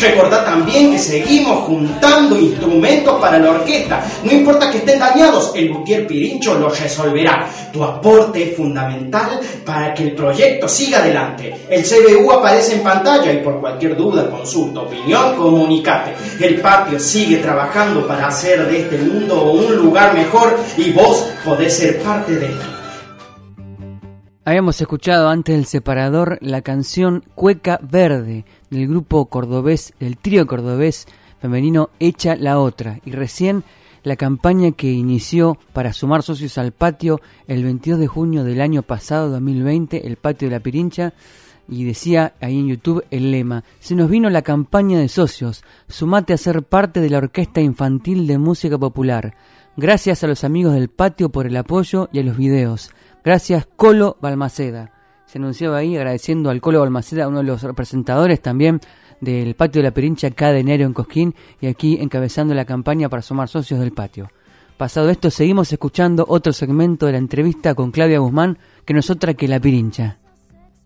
[0.00, 4.04] Recordá también que seguimos juntando instrumentos para la orquesta.
[4.22, 7.48] No importa que estén dañados, el Luthier Pirincho los resolverá.
[7.72, 11.54] Tu aporte es fundamental para que el proyecto siga adelante.
[11.68, 16.14] El CBU aparece en pantalla y por cualquier duda, consulta, opinión, comunicate.
[16.40, 21.76] El patio sigue trabajando para hacer de este mundo un lugar mejor y vos podés
[21.76, 22.77] ser parte de esto.
[24.48, 31.06] Habíamos escuchado antes del separador la canción Cueca Verde del grupo cordobés, del trío cordobés
[31.38, 33.62] femenino Echa la Otra y recién
[34.04, 38.80] la campaña que inició para sumar socios al patio el 22 de junio del año
[38.80, 41.12] pasado, 2020, el patio de la Pirincha,
[41.68, 46.32] y decía ahí en YouTube el lema, se nos vino la campaña de socios, sumate
[46.32, 49.34] a ser parte de la Orquesta Infantil de Música Popular.
[49.76, 52.90] Gracias a los amigos del patio por el apoyo y a los videos.
[53.28, 54.90] Gracias Colo Balmaceda.
[55.26, 58.80] Se anunciaba ahí agradeciendo al Colo Balmaceda, uno de los representadores también
[59.20, 63.20] del patio de la Perincha cada enero en Cosquín y aquí encabezando la campaña para
[63.20, 64.30] sumar socios del patio.
[64.78, 68.56] Pasado esto, seguimos escuchando otro segmento de la entrevista con Claudia Guzmán,
[68.86, 70.16] que no es otra que la Pirincha.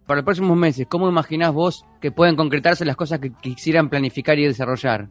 [0.05, 4.37] Para los próximos meses, ¿cómo imaginás vos que pueden concretarse las cosas que quisieran planificar
[4.41, 5.07] y desarrollar?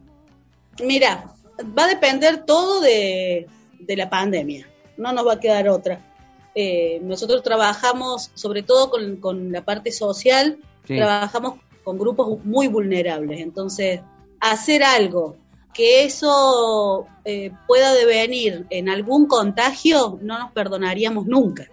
[0.84, 1.32] Mira,
[1.78, 3.46] va a depender todo de,
[3.80, 4.66] de la pandemia,
[4.98, 6.11] no nos va a quedar otra.
[6.54, 10.96] Eh, nosotros trabajamos sobre todo con, con la parte social, Sí.
[10.96, 14.00] trabajamos con grupos muy vulnerables, entonces
[14.40, 15.36] hacer algo
[15.72, 21.68] que eso eh, pueda devenir en algún contagio, no nos perdonaríamos nunca.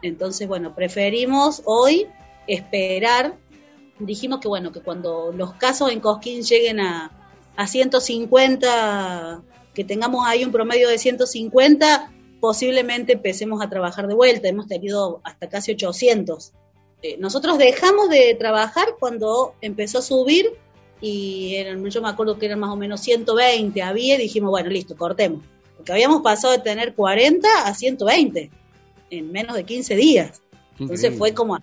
[0.00, 2.06] Entonces, bueno, preferimos hoy
[2.46, 3.36] esperar.
[3.98, 7.10] Dijimos que, bueno, que cuando los casos en Cosquín lleguen a,
[7.56, 9.42] a 150,
[9.74, 12.10] que tengamos ahí un promedio de 150,
[12.42, 14.48] posiblemente empecemos a trabajar de vuelta.
[14.48, 16.50] Hemos tenido hasta casi 800.
[17.00, 20.50] Eh, nosotros dejamos de trabajar cuando empezó a subir
[21.00, 24.70] y eran, yo me acuerdo que eran más o menos 120 había y dijimos, bueno,
[24.70, 25.44] listo, cortemos.
[25.76, 28.50] Porque habíamos pasado de tener 40 a 120
[29.10, 30.42] en menos de 15 días.
[30.80, 31.60] Entonces fue como,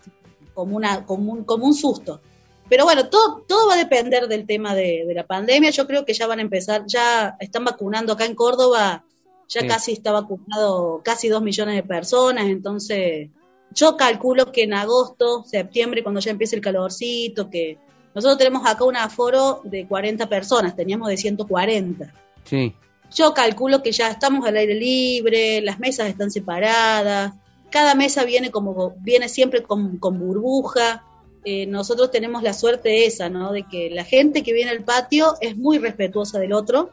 [0.53, 2.21] como, una, como, un, como un susto.
[2.69, 5.71] Pero bueno, todo, todo va a depender del tema de, de la pandemia.
[5.71, 9.03] Yo creo que ya van a empezar, ya están vacunando acá en Córdoba,
[9.49, 9.67] ya Sí.
[9.67, 12.45] casi está vacunado casi dos millones de personas.
[12.45, 13.29] Entonces,
[13.73, 17.77] yo calculo que en agosto, septiembre, cuando ya empiece el calorcito, que
[18.15, 22.13] nosotros tenemos acá un aforo de 40 personas, teníamos de 140.
[22.43, 22.73] Sí.
[23.13, 27.33] Yo calculo que ya estamos al aire libre, las mesas están separadas,
[27.71, 31.05] cada mesa viene como viene siempre con, con burbuja.
[31.45, 33.51] Eh, nosotros tenemos la suerte esa, ¿no?
[33.51, 36.89] De que la gente que viene al patio es muy respetuosa del otro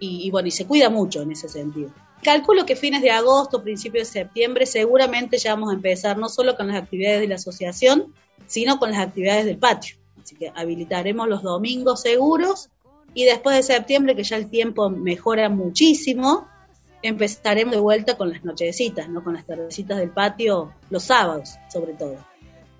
[0.00, 1.90] y, y bueno, y se cuida mucho en ese sentido.
[2.22, 6.56] Calculo que fines de agosto, principios de septiembre, seguramente ya vamos a empezar no solo
[6.56, 8.12] con las actividades de la asociación,
[8.46, 9.96] sino con las actividades del patio.
[10.22, 12.68] Así que habilitaremos los domingos seguros
[13.14, 16.46] y después de septiembre, que ya el tiempo mejora muchísimo,
[17.02, 19.24] empezaremos de vuelta con las nochecitas, ¿no?
[19.24, 22.16] Con las tardecitas del patio, los sábados, sobre todo.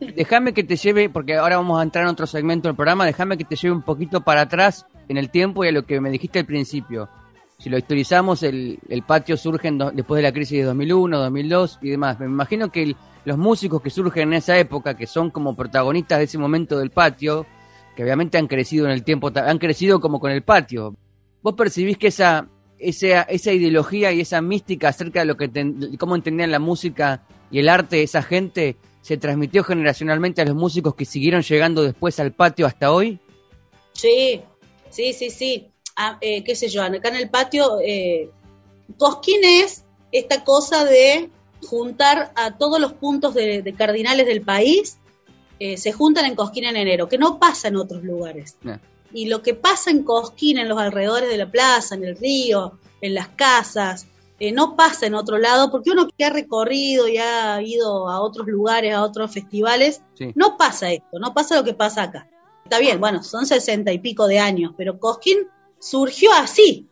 [0.01, 3.37] Déjame que te lleve, porque ahora vamos a entrar en otro segmento del programa, déjame
[3.37, 6.09] que te lleve un poquito para atrás en el tiempo y a lo que me
[6.09, 7.09] dijiste al principio.
[7.59, 11.91] Si lo historizamos, el, el patio surge después de la crisis de 2001, 2002 y
[11.91, 12.21] demás.
[12.21, 12.95] Me imagino que
[13.25, 16.91] los músicos que surgen en esa época, que son como protagonistas de ese momento del
[16.91, 17.45] patio,
[17.97, 20.95] que obviamente han crecido en el tiempo, han crecido como con el patio.
[21.43, 22.49] ¿Vos percibís que esa,
[22.79, 25.51] esa, esa ideología y esa mística acerca de lo que
[25.99, 30.95] cómo entendían la música y el arte esa gente se transmitió generacionalmente a los músicos
[30.95, 33.19] que siguieron llegando después al patio hasta hoy?
[33.93, 34.41] Sí,
[34.91, 35.71] sí, sí, sí.
[35.97, 38.31] Ah, eh, qué sé yo, acá en el patio, eh,
[38.97, 41.31] Cosquín es esta cosa de
[41.67, 44.99] juntar a todos los puntos de, de cardinales del país,
[45.59, 48.57] eh, se juntan en Cosquín en enero, que no pasa en otros lugares.
[49.13, 52.79] Y lo que pasa en Cosquín, en los alrededores de la plaza, en el río,
[53.03, 54.07] en las casas,
[54.39, 58.21] eh, no pasa en otro lado, porque uno que ha recorrido y ha ido a
[58.23, 60.33] otros lugares, a otros festivales, Sí.
[60.35, 62.27] no pasa esto, no pasa lo que pasa acá.
[62.71, 65.39] Está bien, bueno, son sesenta y pico de años, pero Cosquín
[65.81, 66.87] surgió así.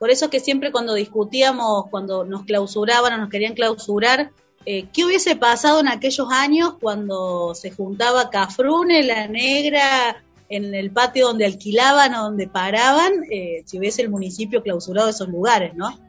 [0.00, 4.32] Por eso que siempre cuando discutíamos, cuando nos clausuraban o nos querían clausurar,
[4.66, 10.90] eh, ¿qué hubiese pasado en aquellos años cuando se juntaba Cafrune, la negra, en el
[10.90, 16.00] patio donde alquilaban o donde paraban, eh, si hubiese el municipio clausurado esos lugares, ¿no?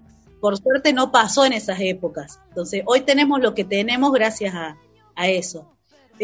[0.42, 2.40] Por suerte no pasó en esas épocas.
[2.50, 5.70] Entonces, hoy tenemos lo que tenemos gracias a eso.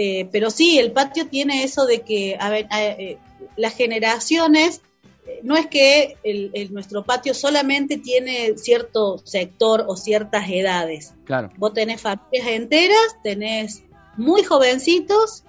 [0.01, 3.17] Eh, pero sí, el patio tiene eso de que a ver, a- eh,
[3.57, 4.81] las generaciones,
[5.27, 11.13] eh, no es que el, el- nuestro patio solamente tiene cierto sector o ciertas edades.
[11.25, 11.49] Claro.
[11.57, 13.83] Vos tenés familias enteras, tenés
[14.15, 15.43] muy jovencitos.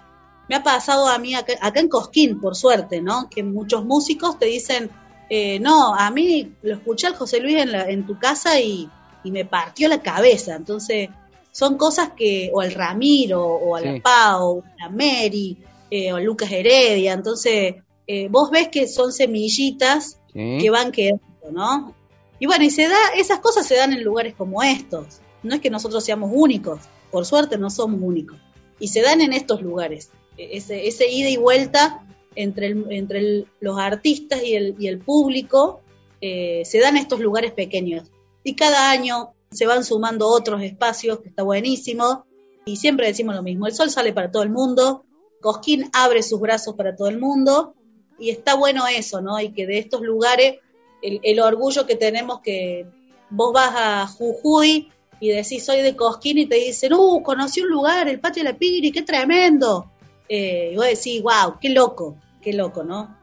[0.48, 3.30] Me ha pasado a mí acá, acá en Cosquín, por suerte, ¿no?
[3.30, 4.90] Que muchos músicos te dicen,
[5.28, 8.88] eh, no, a mí lo escuché al José Luis en, la- en tu casa y,
[9.22, 10.56] y me partió la cabeza.
[10.56, 11.08] Entonces,
[11.52, 14.00] son cosas que, o al Ramiro, o a la Sí.
[14.00, 15.56] Pau, o a la Mary,
[15.90, 17.12] eh, o a Lucas Heredia.
[17.12, 17.74] Entonces,
[18.06, 20.58] eh, vos ves que son semillitas Sí.
[20.60, 21.94] que van quedando, ¿no?
[22.38, 25.20] Y bueno, y se da, esas cosas se dan en lugares como estos.
[25.42, 26.80] No es que nosotros seamos únicos,
[27.10, 28.38] por suerte no somos únicos.
[28.78, 30.10] Y se dan en estos lugares.
[30.38, 32.02] E- Ese, ese ida y vuelta
[32.36, 35.80] entre, el- entre el- los artistas y el, y el público
[36.22, 38.10] eh, se dan en estos lugares pequeños.
[38.44, 42.24] Y cada año se van sumando otros espacios, que está buenísimo.
[42.64, 45.04] Y siempre decimos lo mismo, el sol sale para todo el mundo,
[45.40, 47.74] Cosquín abre sus brazos para todo el mundo,
[48.18, 49.40] y está bueno eso, ¿no?
[49.40, 50.56] Y que de estos lugares,
[51.02, 52.86] el, orgullo que tenemos que
[53.30, 57.70] vos vas a Jujuy y decís soy de Cosquín y te dicen, uh, conocí un
[57.70, 59.90] lugar, el patio de la Piri, qué tremendo.
[60.28, 63.16] Eh, y vos decís, wow, qué loco, qué loco, ¿no?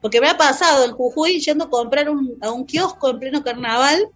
[0.00, 3.44] Porque me ha pasado en Jujuy yendo a comprar un- a un kiosco en pleno
[3.44, 4.08] carnaval,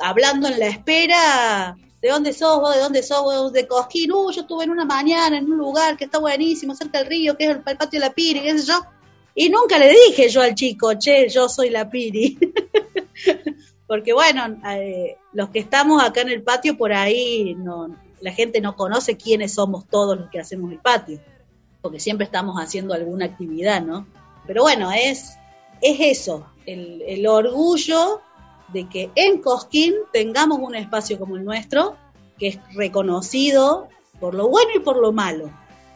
[0.00, 2.74] hablando en la espera, ¿de dónde sos vos?
[2.74, 3.52] ¿De dónde sos vos?
[3.52, 6.98] De Cosquín, uh, yo estuve en una mañana en un lugar que está buenísimo, cerca
[6.98, 8.80] del río, que es el, patio de la Piri, qué sé yo.
[9.34, 12.38] Y nunca le dije yo al chico, che, yo soy la Piri.
[13.86, 18.60] Porque bueno, eh, los que estamos acá en el patio por ahí, no, la gente
[18.60, 21.20] no conoce quiénes somos todos los que hacemos el patio,
[21.82, 24.06] porque siempre estamos haciendo alguna actividad, ¿no?
[24.46, 25.36] Pero bueno, es,
[25.82, 28.20] es eso, el orgullo
[28.72, 31.96] de que en Cosquín tengamos un espacio como el nuestro,
[32.38, 35.50] que es reconocido por lo bueno y por lo malo.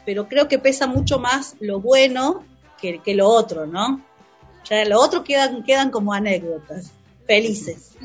[0.06, 2.42] Pero creo que pesa mucho más lo bueno
[2.80, 4.00] que, que lo otro, ¿no?
[4.64, 6.92] Ya lo otro quedan, quedan como anécdotas,
[7.26, 7.96] felices.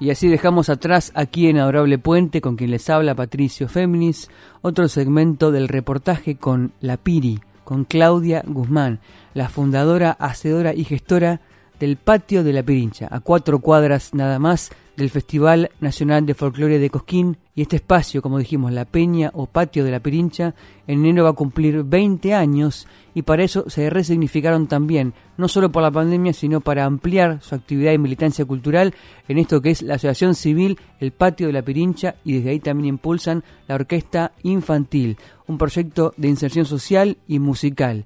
[0.00, 4.28] Y así dejamos atrás aquí en Adorable Puente con quien les habla Patricio Féminis,
[4.60, 9.00] otro segmento del reportaje con La Piri, con Claudia Guzmán,
[9.34, 11.40] la fundadora, hacedora y gestora
[11.78, 16.78] del Patio de la Pirincha, a cuatro cuadras nada más del Festival Nacional de Folclore
[16.78, 17.36] de Cosquín.
[17.56, 20.54] Y este espacio, como dijimos, la Peña o Patio de la Pirincha,
[20.86, 25.70] en enero va a cumplir 20 años y para eso se resignificaron también, no solo
[25.70, 28.92] por la pandemia, sino para ampliar su actividad y militancia cultural
[29.28, 32.58] en esto que es la Asociación Civil El Patio de la Pirincha y desde ahí
[32.58, 35.16] también impulsan la Orquesta Infantil,
[35.46, 38.04] un proyecto de inserción social y musical.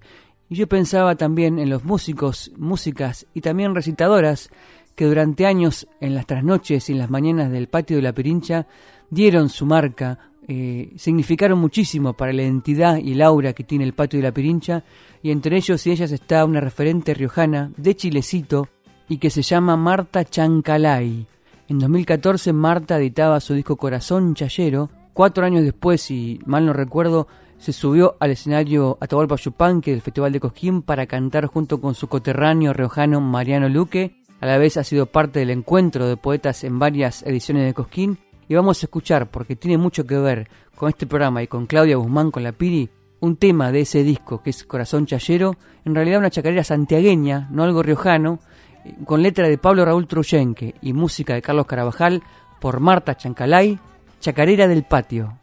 [0.49, 4.51] Y yo pensaba también en los músicos, músicas y también recitadoras
[4.95, 8.67] que durante años en las trasnoches y en las mañanas del patio de la Pirincha
[9.11, 10.19] dieron su marca,
[10.49, 14.33] eh, significaron muchísimo para la identidad y el aura que tiene el patio de la
[14.33, 14.83] Pirincha
[15.23, 18.69] y entre ellos y ellas está una referente riojana de Chilecito
[19.09, 21.27] y que se llama Marta Chancalay.
[21.69, 24.91] En 2014 Marta editaba su disco Corazón Chayero.
[25.13, 27.29] Cuatro años después, si mal no recuerdo,
[27.59, 32.09] se subió al escenario Atahualpa Yupanqui del Festival de Cosquín para cantar junto con su
[32.09, 34.23] coterráneo riojano Mariano Luque.
[34.41, 38.19] A la vez ha sido parte del encuentro de poetas en varias ediciones de Cosquín.
[38.49, 41.97] Y vamos a escuchar, porque tiene mucho que ver con este programa y con Claudia
[41.97, 42.89] Guzmán, con la Piri,
[43.21, 47.65] un tema de ese disco que es Corazón Chayero, en realidad una chacarera santiagueña, no
[47.65, 48.39] algo riojano,
[49.05, 52.23] con letra de Pablo Raúl Truyenque y música de Carlos Carabajal
[52.61, 53.79] por Marta Chancalay,
[54.21, 55.39] Chacarera del Patio.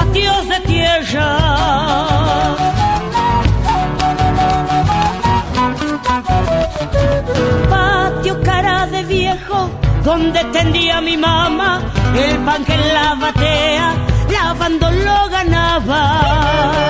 [0.00, 1.28] Patios de tierra.
[7.68, 9.70] Patio cara de viejo,
[10.04, 11.80] donde tendía mi mamá,
[12.14, 13.88] el pan que la batea,
[14.32, 16.80] lavando lo ganaba.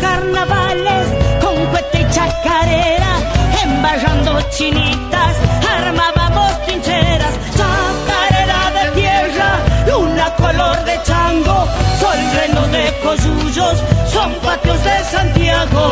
[0.00, 1.06] carnavales
[1.42, 3.12] con cuete y chacarera,
[3.64, 5.11] embarrando chinitas,
[14.22, 15.82] son patios de Santiago.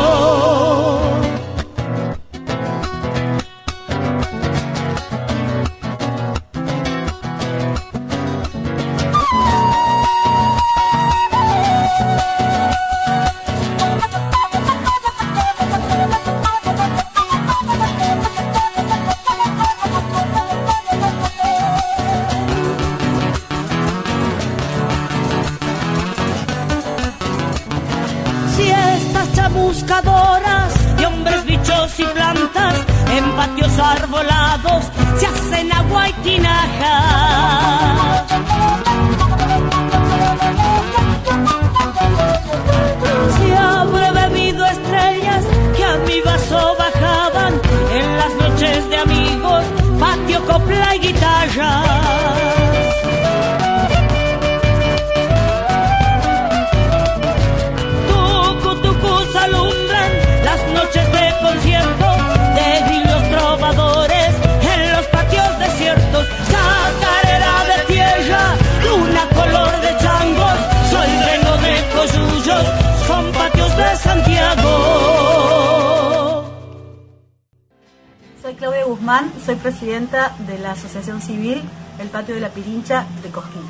[79.45, 81.61] Soy presidenta de la Asociación Civil
[81.99, 83.61] El Patio de la Pirincha de Cosquín.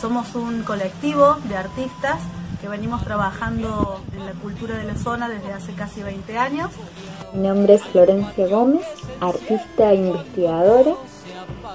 [0.00, 2.16] Somos un colectivo de artistas
[2.62, 6.70] que venimos trabajando en la cultura de la zona desde hace casi 20 años.
[7.34, 8.86] Mi nombre es Florencia Gómez,
[9.20, 10.94] artista e investigadora,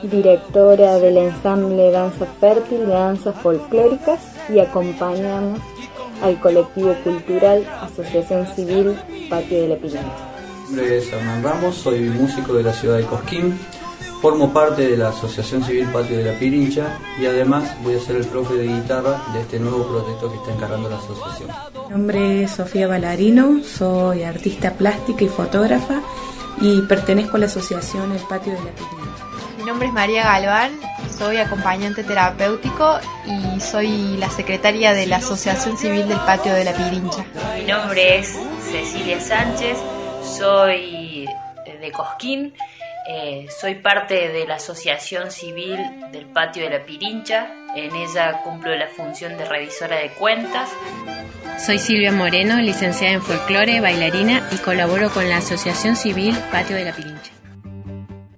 [0.02, 4.20] directora del ensamble Danza Fértil de danzas folclóricas
[4.50, 5.60] y acompañamos
[6.24, 8.98] al colectivo cultural Asociación Civil
[9.30, 10.31] Patio de la Pirincha.
[10.72, 13.60] Mi nombre es Hernán Ramos, soy músico de la ciudad de Cosquín,
[14.22, 18.16] formo parte de la Asociación Civil Patio de la Pirincha y además voy a ser
[18.16, 21.50] el profe de guitarra de este nuevo proyecto que está encarando la asociación.
[21.74, 26.02] Mi nombre es Sofía Balarino, soy artista plástica y fotógrafa
[26.62, 29.26] y pertenezco a la asociación El Patio de la Pirincha.
[29.58, 30.72] Mi nombre es María Galván,
[31.18, 36.72] soy acompañante terapéutico y soy la secretaria de la Asociación Civil del Patio de la
[36.72, 37.26] Pirincha.
[37.58, 38.38] Mi nombre es
[38.72, 39.78] Cecilia Sánchez,
[40.32, 41.26] soy
[41.66, 42.54] de Cosquín,
[43.08, 45.78] eh, soy parte de la Asociación Civil
[46.12, 50.70] del Patio de la Pirincha, en ella cumplo la función de revisora de cuentas.
[51.58, 56.86] Soy Silvia Moreno, licenciada en folclore, bailarina y colaboro con la Asociación Civil Patio de
[56.86, 57.32] la Pirincha.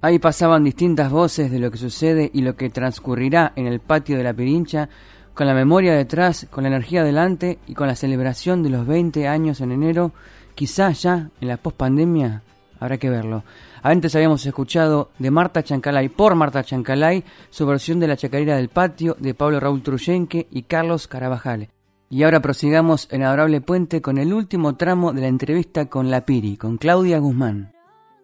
[0.01, 4.17] Ahí pasaban distintas voces de lo que sucede y lo que transcurrirá en el patio
[4.17, 4.89] de la Pirincha,
[5.33, 9.27] con la memoria detrás, con la energía delante y con la celebración de los 20
[9.27, 10.11] años en enero,
[10.55, 12.43] quizás ya en la pospandemia,
[12.79, 13.43] habrá que verlo.
[13.81, 18.69] Antes habíamos escuchado de Marta Chancalay por Marta Chancalay su versión de la chacarera del
[18.69, 21.69] patio de Pablo Raúl Truyenque y Carlos Carabajal.
[22.09, 26.25] Y ahora prosigamos en Adorable Puente con el último tramo de la entrevista con la
[26.25, 27.73] Piri, con Claudia Guzmán.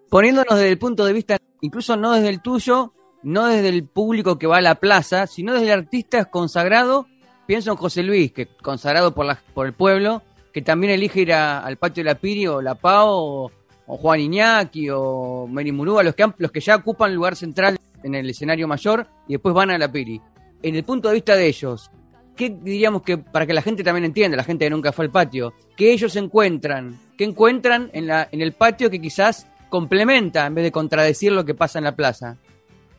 [0.10, 4.38] Poniéndonos desde el punto de vista, incluso no desde el tuyo, no desde el público
[4.38, 7.08] que va a la plaza, sino desde el artista consagrado,
[7.48, 10.22] pienso en José Luis, que consagrado por, la, por el pueblo,
[10.54, 13.52] que también elige ir a- al patio de la Piri o la PAO
[13.88, 17.78] o, Juan Iñaki o Mary Murúa, los que, han- los que ya ocupan lugar central
[18.04, 20.22] en el escenario mayor y después van a la Piri.
[20.62, 21.90] En el punto de vista de ellos,
[22.36, 25.12] ¿qué diríamos que, para que la gente también entienda, la gente que nunca fue al
[25.12, 30.56] patio, que ellos encuentran, que encuentran en, la, en el patio que quizás complementa en
[30.56, 32.38] vez de contradecir lo que pasa en la plaza?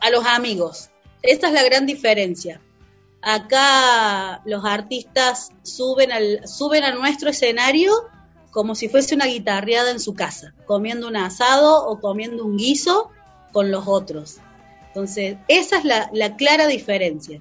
[0.01, 0.89] a los amigos.
[1.23, 2.61] Esta es la gran diferencia.
[3.23, 7.93] Acá los artistas suben, al, suben a nuestro escenario
[8.51, 13.11] como si fuese una guitarreada en su casa, comiendo un asado o comiendo un guiso
[13.53, 14.39] con los otros.
[14.89, 17.41] Entonces, esa es la, la clara diferencia.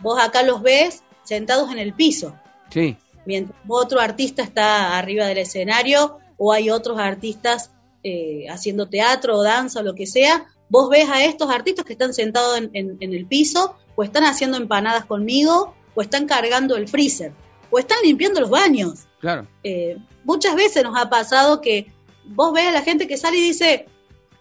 [0.00, 2.34] Vos acá los ves sentados en el piso,
[2.70, 7.70] Sí, mientras otro artista está arriba del escenario o hay otros artistas
[8.02, 11.92] eh, haciendo teatro o danza o lo que sea, vos ves a estos artistas que
[11.92, 16.76] están sentados en, en- en el piso o están haciendo empanadas conmigo o están cargando
[16.76, 17.32] el freezer
[17.70, 19.06] o están limpiando los baños.
[19.20, 19.46] claro.
[19.64, 21.92] Eh, muchas veces nos ha pasado que
[22.24, 23.86] vos ves a la gente que sale y dice,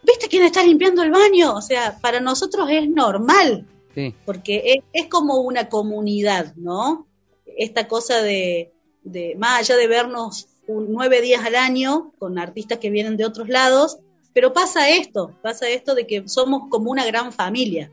[0.03, 1.53] ¿viste quién está limpiando el baño?
[1.55, 4.13] O sea, para nosotros es normal Sí.
[4.25, 7.07] porque es, es como una comunidad, ¿no?
[7.45, 8.73] Esta cosa de,
[9.03, 13.23] de, más allá de vernos un- nueve días al año con artistas que vienen de
[13.25, 13.99] otros lados,
[14.35, 17.89] pero pasa esto, pasa esto de que somos como una gran familia,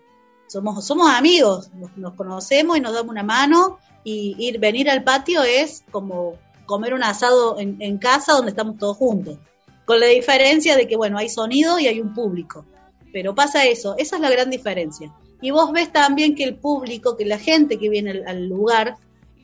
[0.49, 5.05] somos, somos amigos, nos, nos conocemos y nos damos una mano y ir, venir al
[5.05, 6.35] patio es como
[6.67, 9.39] comer un asado en, en casa donde estamos todos juntos,
[9.85, 12.65] con la diferencia de que, bueno, hay sonido y hay un público,
[13.13, 15.15] pero pasa eso, esa es la gran diferencia.
[15.41, 18.97] Y vos ves también que el público, que la gente que viene al, al lugar,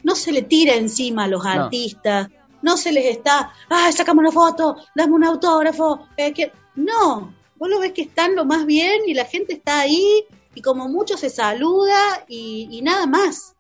[0.03, 1.51] no se le tira encima a los No.
[1.51, 2.28] artistas,
[2.61, 6.51] no se les está, ay, sacame una foto, dame un autógrafo, eh, que...
[6.79, 10.24] no, vos lo ves que están lo más bien y la gente está ahí
[10.55, 13.57] y como mucho se saluda y, y nada más.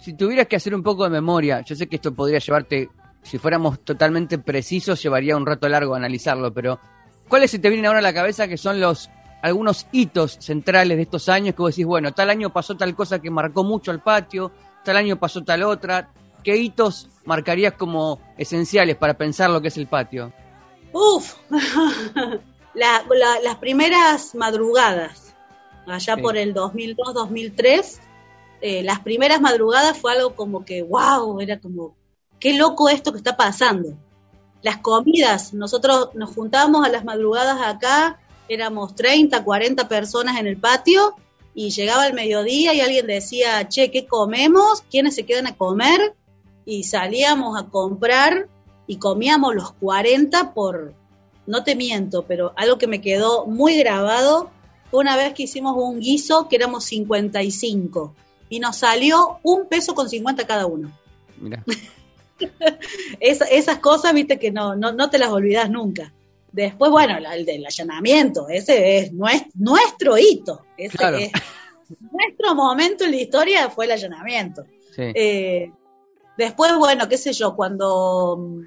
[0.00, 2.88] Si tuvieras que hacer un poco de memoria, yo sé que esto podría llevarte,
[3.22, 6.78] si fuéramos totalmente precisos, llevaría un rato largo analizarlo, pero
[7.28, 9.10] ¿cuáles se te vienen ahora a la cabeza que son los
[9.42, 13.20] algunos hitos centrales de estos años que vos decís, bueno, tal año pasó tal cosa
[13.20, 14.52] que marcó mucho al patio,
[14.84, 16.10] tal año pasó tal otra?
[16.44, 20.32] ¿Qué hitos marcarías como esenciales para pensar lo que es el patio?
[20.92, 21.34] Uf,
[22.74, 25.34] La- la- las primeras madrugadas,
[25.86, 26.22] allá Sí.
[26.22, 28.00] por el 2002-2003,
[28.60, 31.96] eh, las primeras madrugadas fue algo como que, wow, era como,
[32.38, 33.94] qué loco esto que está pasando.
[34.62, 40.56] Las comidas, nosotros nos juntábamos a las madrugadas acá, éramos 30, 40 personas en el
[40.56, 41.14] patio
[41.54, 44.82] y llegaba el mediodía y alguien decía, che, ¿qué comemos?
[44.90, 46.14] ¿Quiénes se quedan a comer?
[46.64, 48.48] Y salíamos a comprar
[48.86, 50.94] y comíamos los 40 por,
[51.46, 54.50] no te miento, pero algo que me quedó muy grabado
[54.90, 58.14] fue una vez que hicimos un guiso que éramos 55
[58.48, 60.92] y nos salió un peso con 50 cada uno.
[61.38, 61.64] Mira,
[63.20, 66.12] Esa- esas cosas, viste, que no, no, no te las olvidas nunca.
[66.50, 70.62] Después, bueno, la- el del allanamiento, ese es nues- nuestro hito.
[70.76, 71.18] Ese Claro.
[71.18, 71.30] es-
[72.10, 74.64] nuestro momento en la historia fue el allanamiento.
[74.94, 75.02] sí.
[75.14, 75.70] Eh,
[76.36, 78.60] después, bueno, qué sé yo, cuando mm,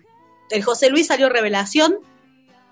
[0.51, 1.97] el José Luis salió Revelación,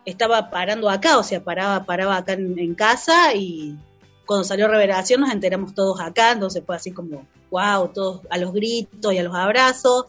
[0.06, 3.78] estaba parando acá, o sea, paraba, paraba acá en, en casa y
[4.26, 8.54] cuando salió Revelación nos enteramos todos acá, entonces fue así como, wow, todos a los
[8.54, 10.06] gritos y a los abrazos.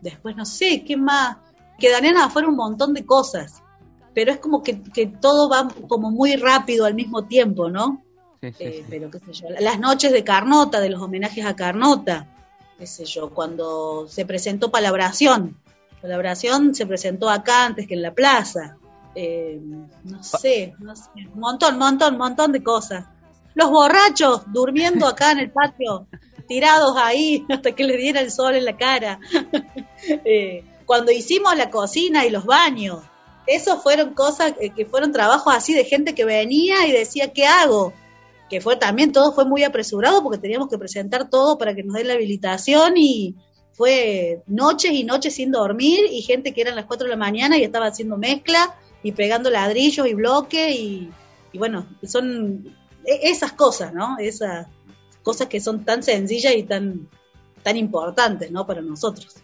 [0.00, 1.38] Después, no sé, ¿qué más?
[1.78, 3.62] Que Daniela afuera un montón de cosas,
[4.14, 8.02] pero es como que, que todo va como muy rápido al mismo tiempo, ¿no?
[8.40, 8.86] sí, sí, Eh, sí.
[8.88, 12.26] pero qué sé yo, las noches de Carnota, de los homenajes a Carnota,
[12.78, 15.56] qué sé yo, cuando se presentó Palabración,
[16.02, 18.76] Palabración se presentó acá antes que en la plaza,
[19.18, 19.58] Eh,
[20.04, 23.06] no sé, no sé, un montón, montón, montón de cosas.
[23.54, 26.06] Los borrachos durmiendo acá en el patio,
[26.46, 29.18] tirados ahí hasta que les diera el sol en la cara.
[30.24, 33.02] Eh, cuando hicimos la cocina y los baños,
[33.46, 37.46] esos fueron cosas eh, que fueron trabajos así de gente que venía y decía, ¿qué
[37.46, 37.92] hago?
[38.48, 41.96] Que fue también, todo fue muy apresurado porque teníamos que presentar todo para que nos
[41.96, 43.34] den la habilitación y
[43.72, 47.58] fue noches y noches sin dormir y gente que eran las 4 de la mañana
[47.58, 51.10] y estaba haciendo mezcla y pegando ladrillos y bloques y,
[51.54, 52.66] bueno, son
[53.04, 54.18] e- esas cosas, ¿no?
[54.18, 54.66] Esas
[55.22, 57.08] cosas que son tan sencillas y tan,
[57.62, 58.66] tan importantes, ¿no?
[58.66, 59.36] Para nosotros.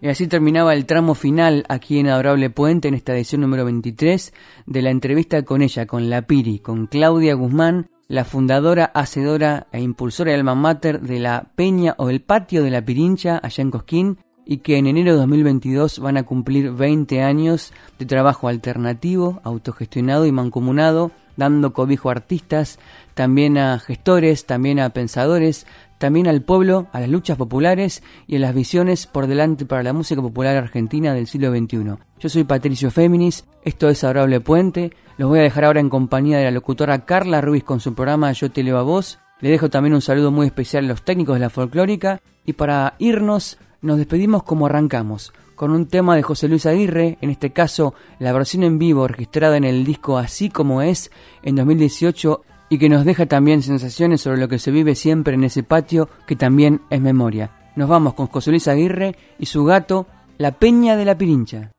[0.00, 4.32] Y así terminaba el tramo final aquí en Adorable Puente en esta edición número 23
[4.66, 9.80] de la entrevista con ella, con la Piri, con Claudia Guzmán, la fundadora, hacedora e
[9.80, 13.70] impulsora del alma mater de la Peña o el Patio de la Pirincha allá en
[13.70, 14.18] Cosquín
[14.48, 20.26] y que en enero de 2022 van a cumplir 20 años de trabajo alternativo, autogestionado
[20.26, 22.78] y mancomunado dando cobijo a artistas,
[23.14, 28.38] también a gestores, también a pensadores, también al pueblo, a las luchas populares y a
[28.40, 31.94] las visiones por delante para la música popular argentina del siglo XXI.
[32.18, 36.38] Yo soy Patricio Féminis, esto es Adorable Puente, los voy a dejar ahora en compañía
[36.38, 39.18] de la locutora Carla Ruiz con su programa Yo te leo a vos.
[39.40, 42.94] Le dejo también un saludo muy especial a los técnicos de la folclórica y para
[42.98, 47.94] irnos nos despedimos como arrancamos, con un tema de José Luis Aguirre, en este caso
[48.18, 51.10] la versión en vivo registrada en el disco Así como es
[51.42, 55.44] en 2018 y que nos deja también sensaciones sobre lo que se vive siempre en
[55.44, 57.50] ese patio que también es memoria.
[57.76, 60.06] Nos vamos con José Luis Aguirre y su gato,
[60.36, 61.72] La Peña de la Pirincha.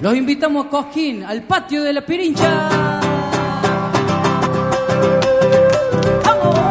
[0.00, 3.00] Los invitamos a Cosquín, al patio de la Pirincha.
[6.24, 6.70] ¡Vamos!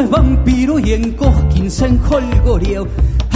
[0.00, 2.86] Es vampiro y en Cosquín se enjolgoreó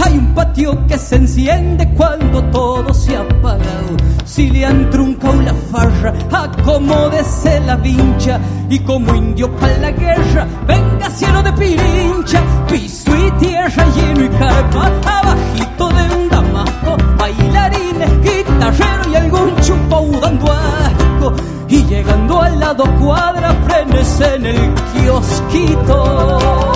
[0.03, 3.95] hay un patio que se enciende cuando todo se ha apagado.
[4.25, 8.39] Si le han truncado la farra, acomódese la vincha.
[8.69, 12.41] Y como indio para la guerra, venga cielo de pirincha.
[12.69, 16.97] Piso y tierra, lleno y carpa, abajito de un damasco.
[17.17, 21.33] Bailarines, guitarrero y algún chupau dando asco.
[21.69, 23.42] Y llegando al lado frenes
[24.45, 26.72] en el kiosquito.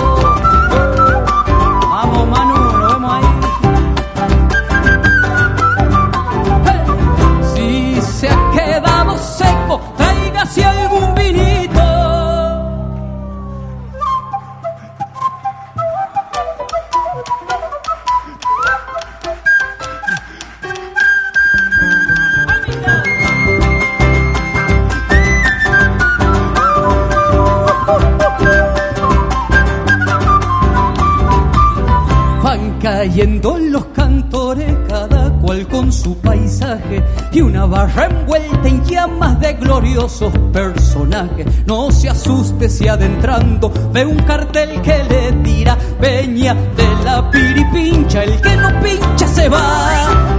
[39.98, 41.46] De gloriosos personajes.
[41.66, 48.22] No se asuste si adentrando ve un cartel que le dirá Peña de la piripincha,
[48.22, 49.60] el que no pincha se va.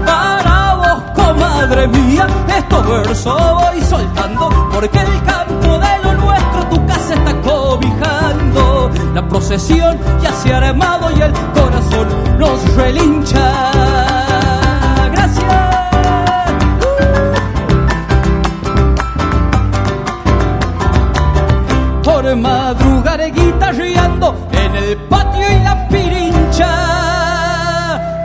[0.06, 6.86] Para vos, comadre mía, estos versos voy soltando, porque el campo de lo nuestro tu
[6.86, 8.92] casa está cobijando.
[9.14, 12.08] La procesión ya se ha armado y el corazón
[12.40, 13.99] nos relincha.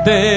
[0.04, 0.33] Tenemos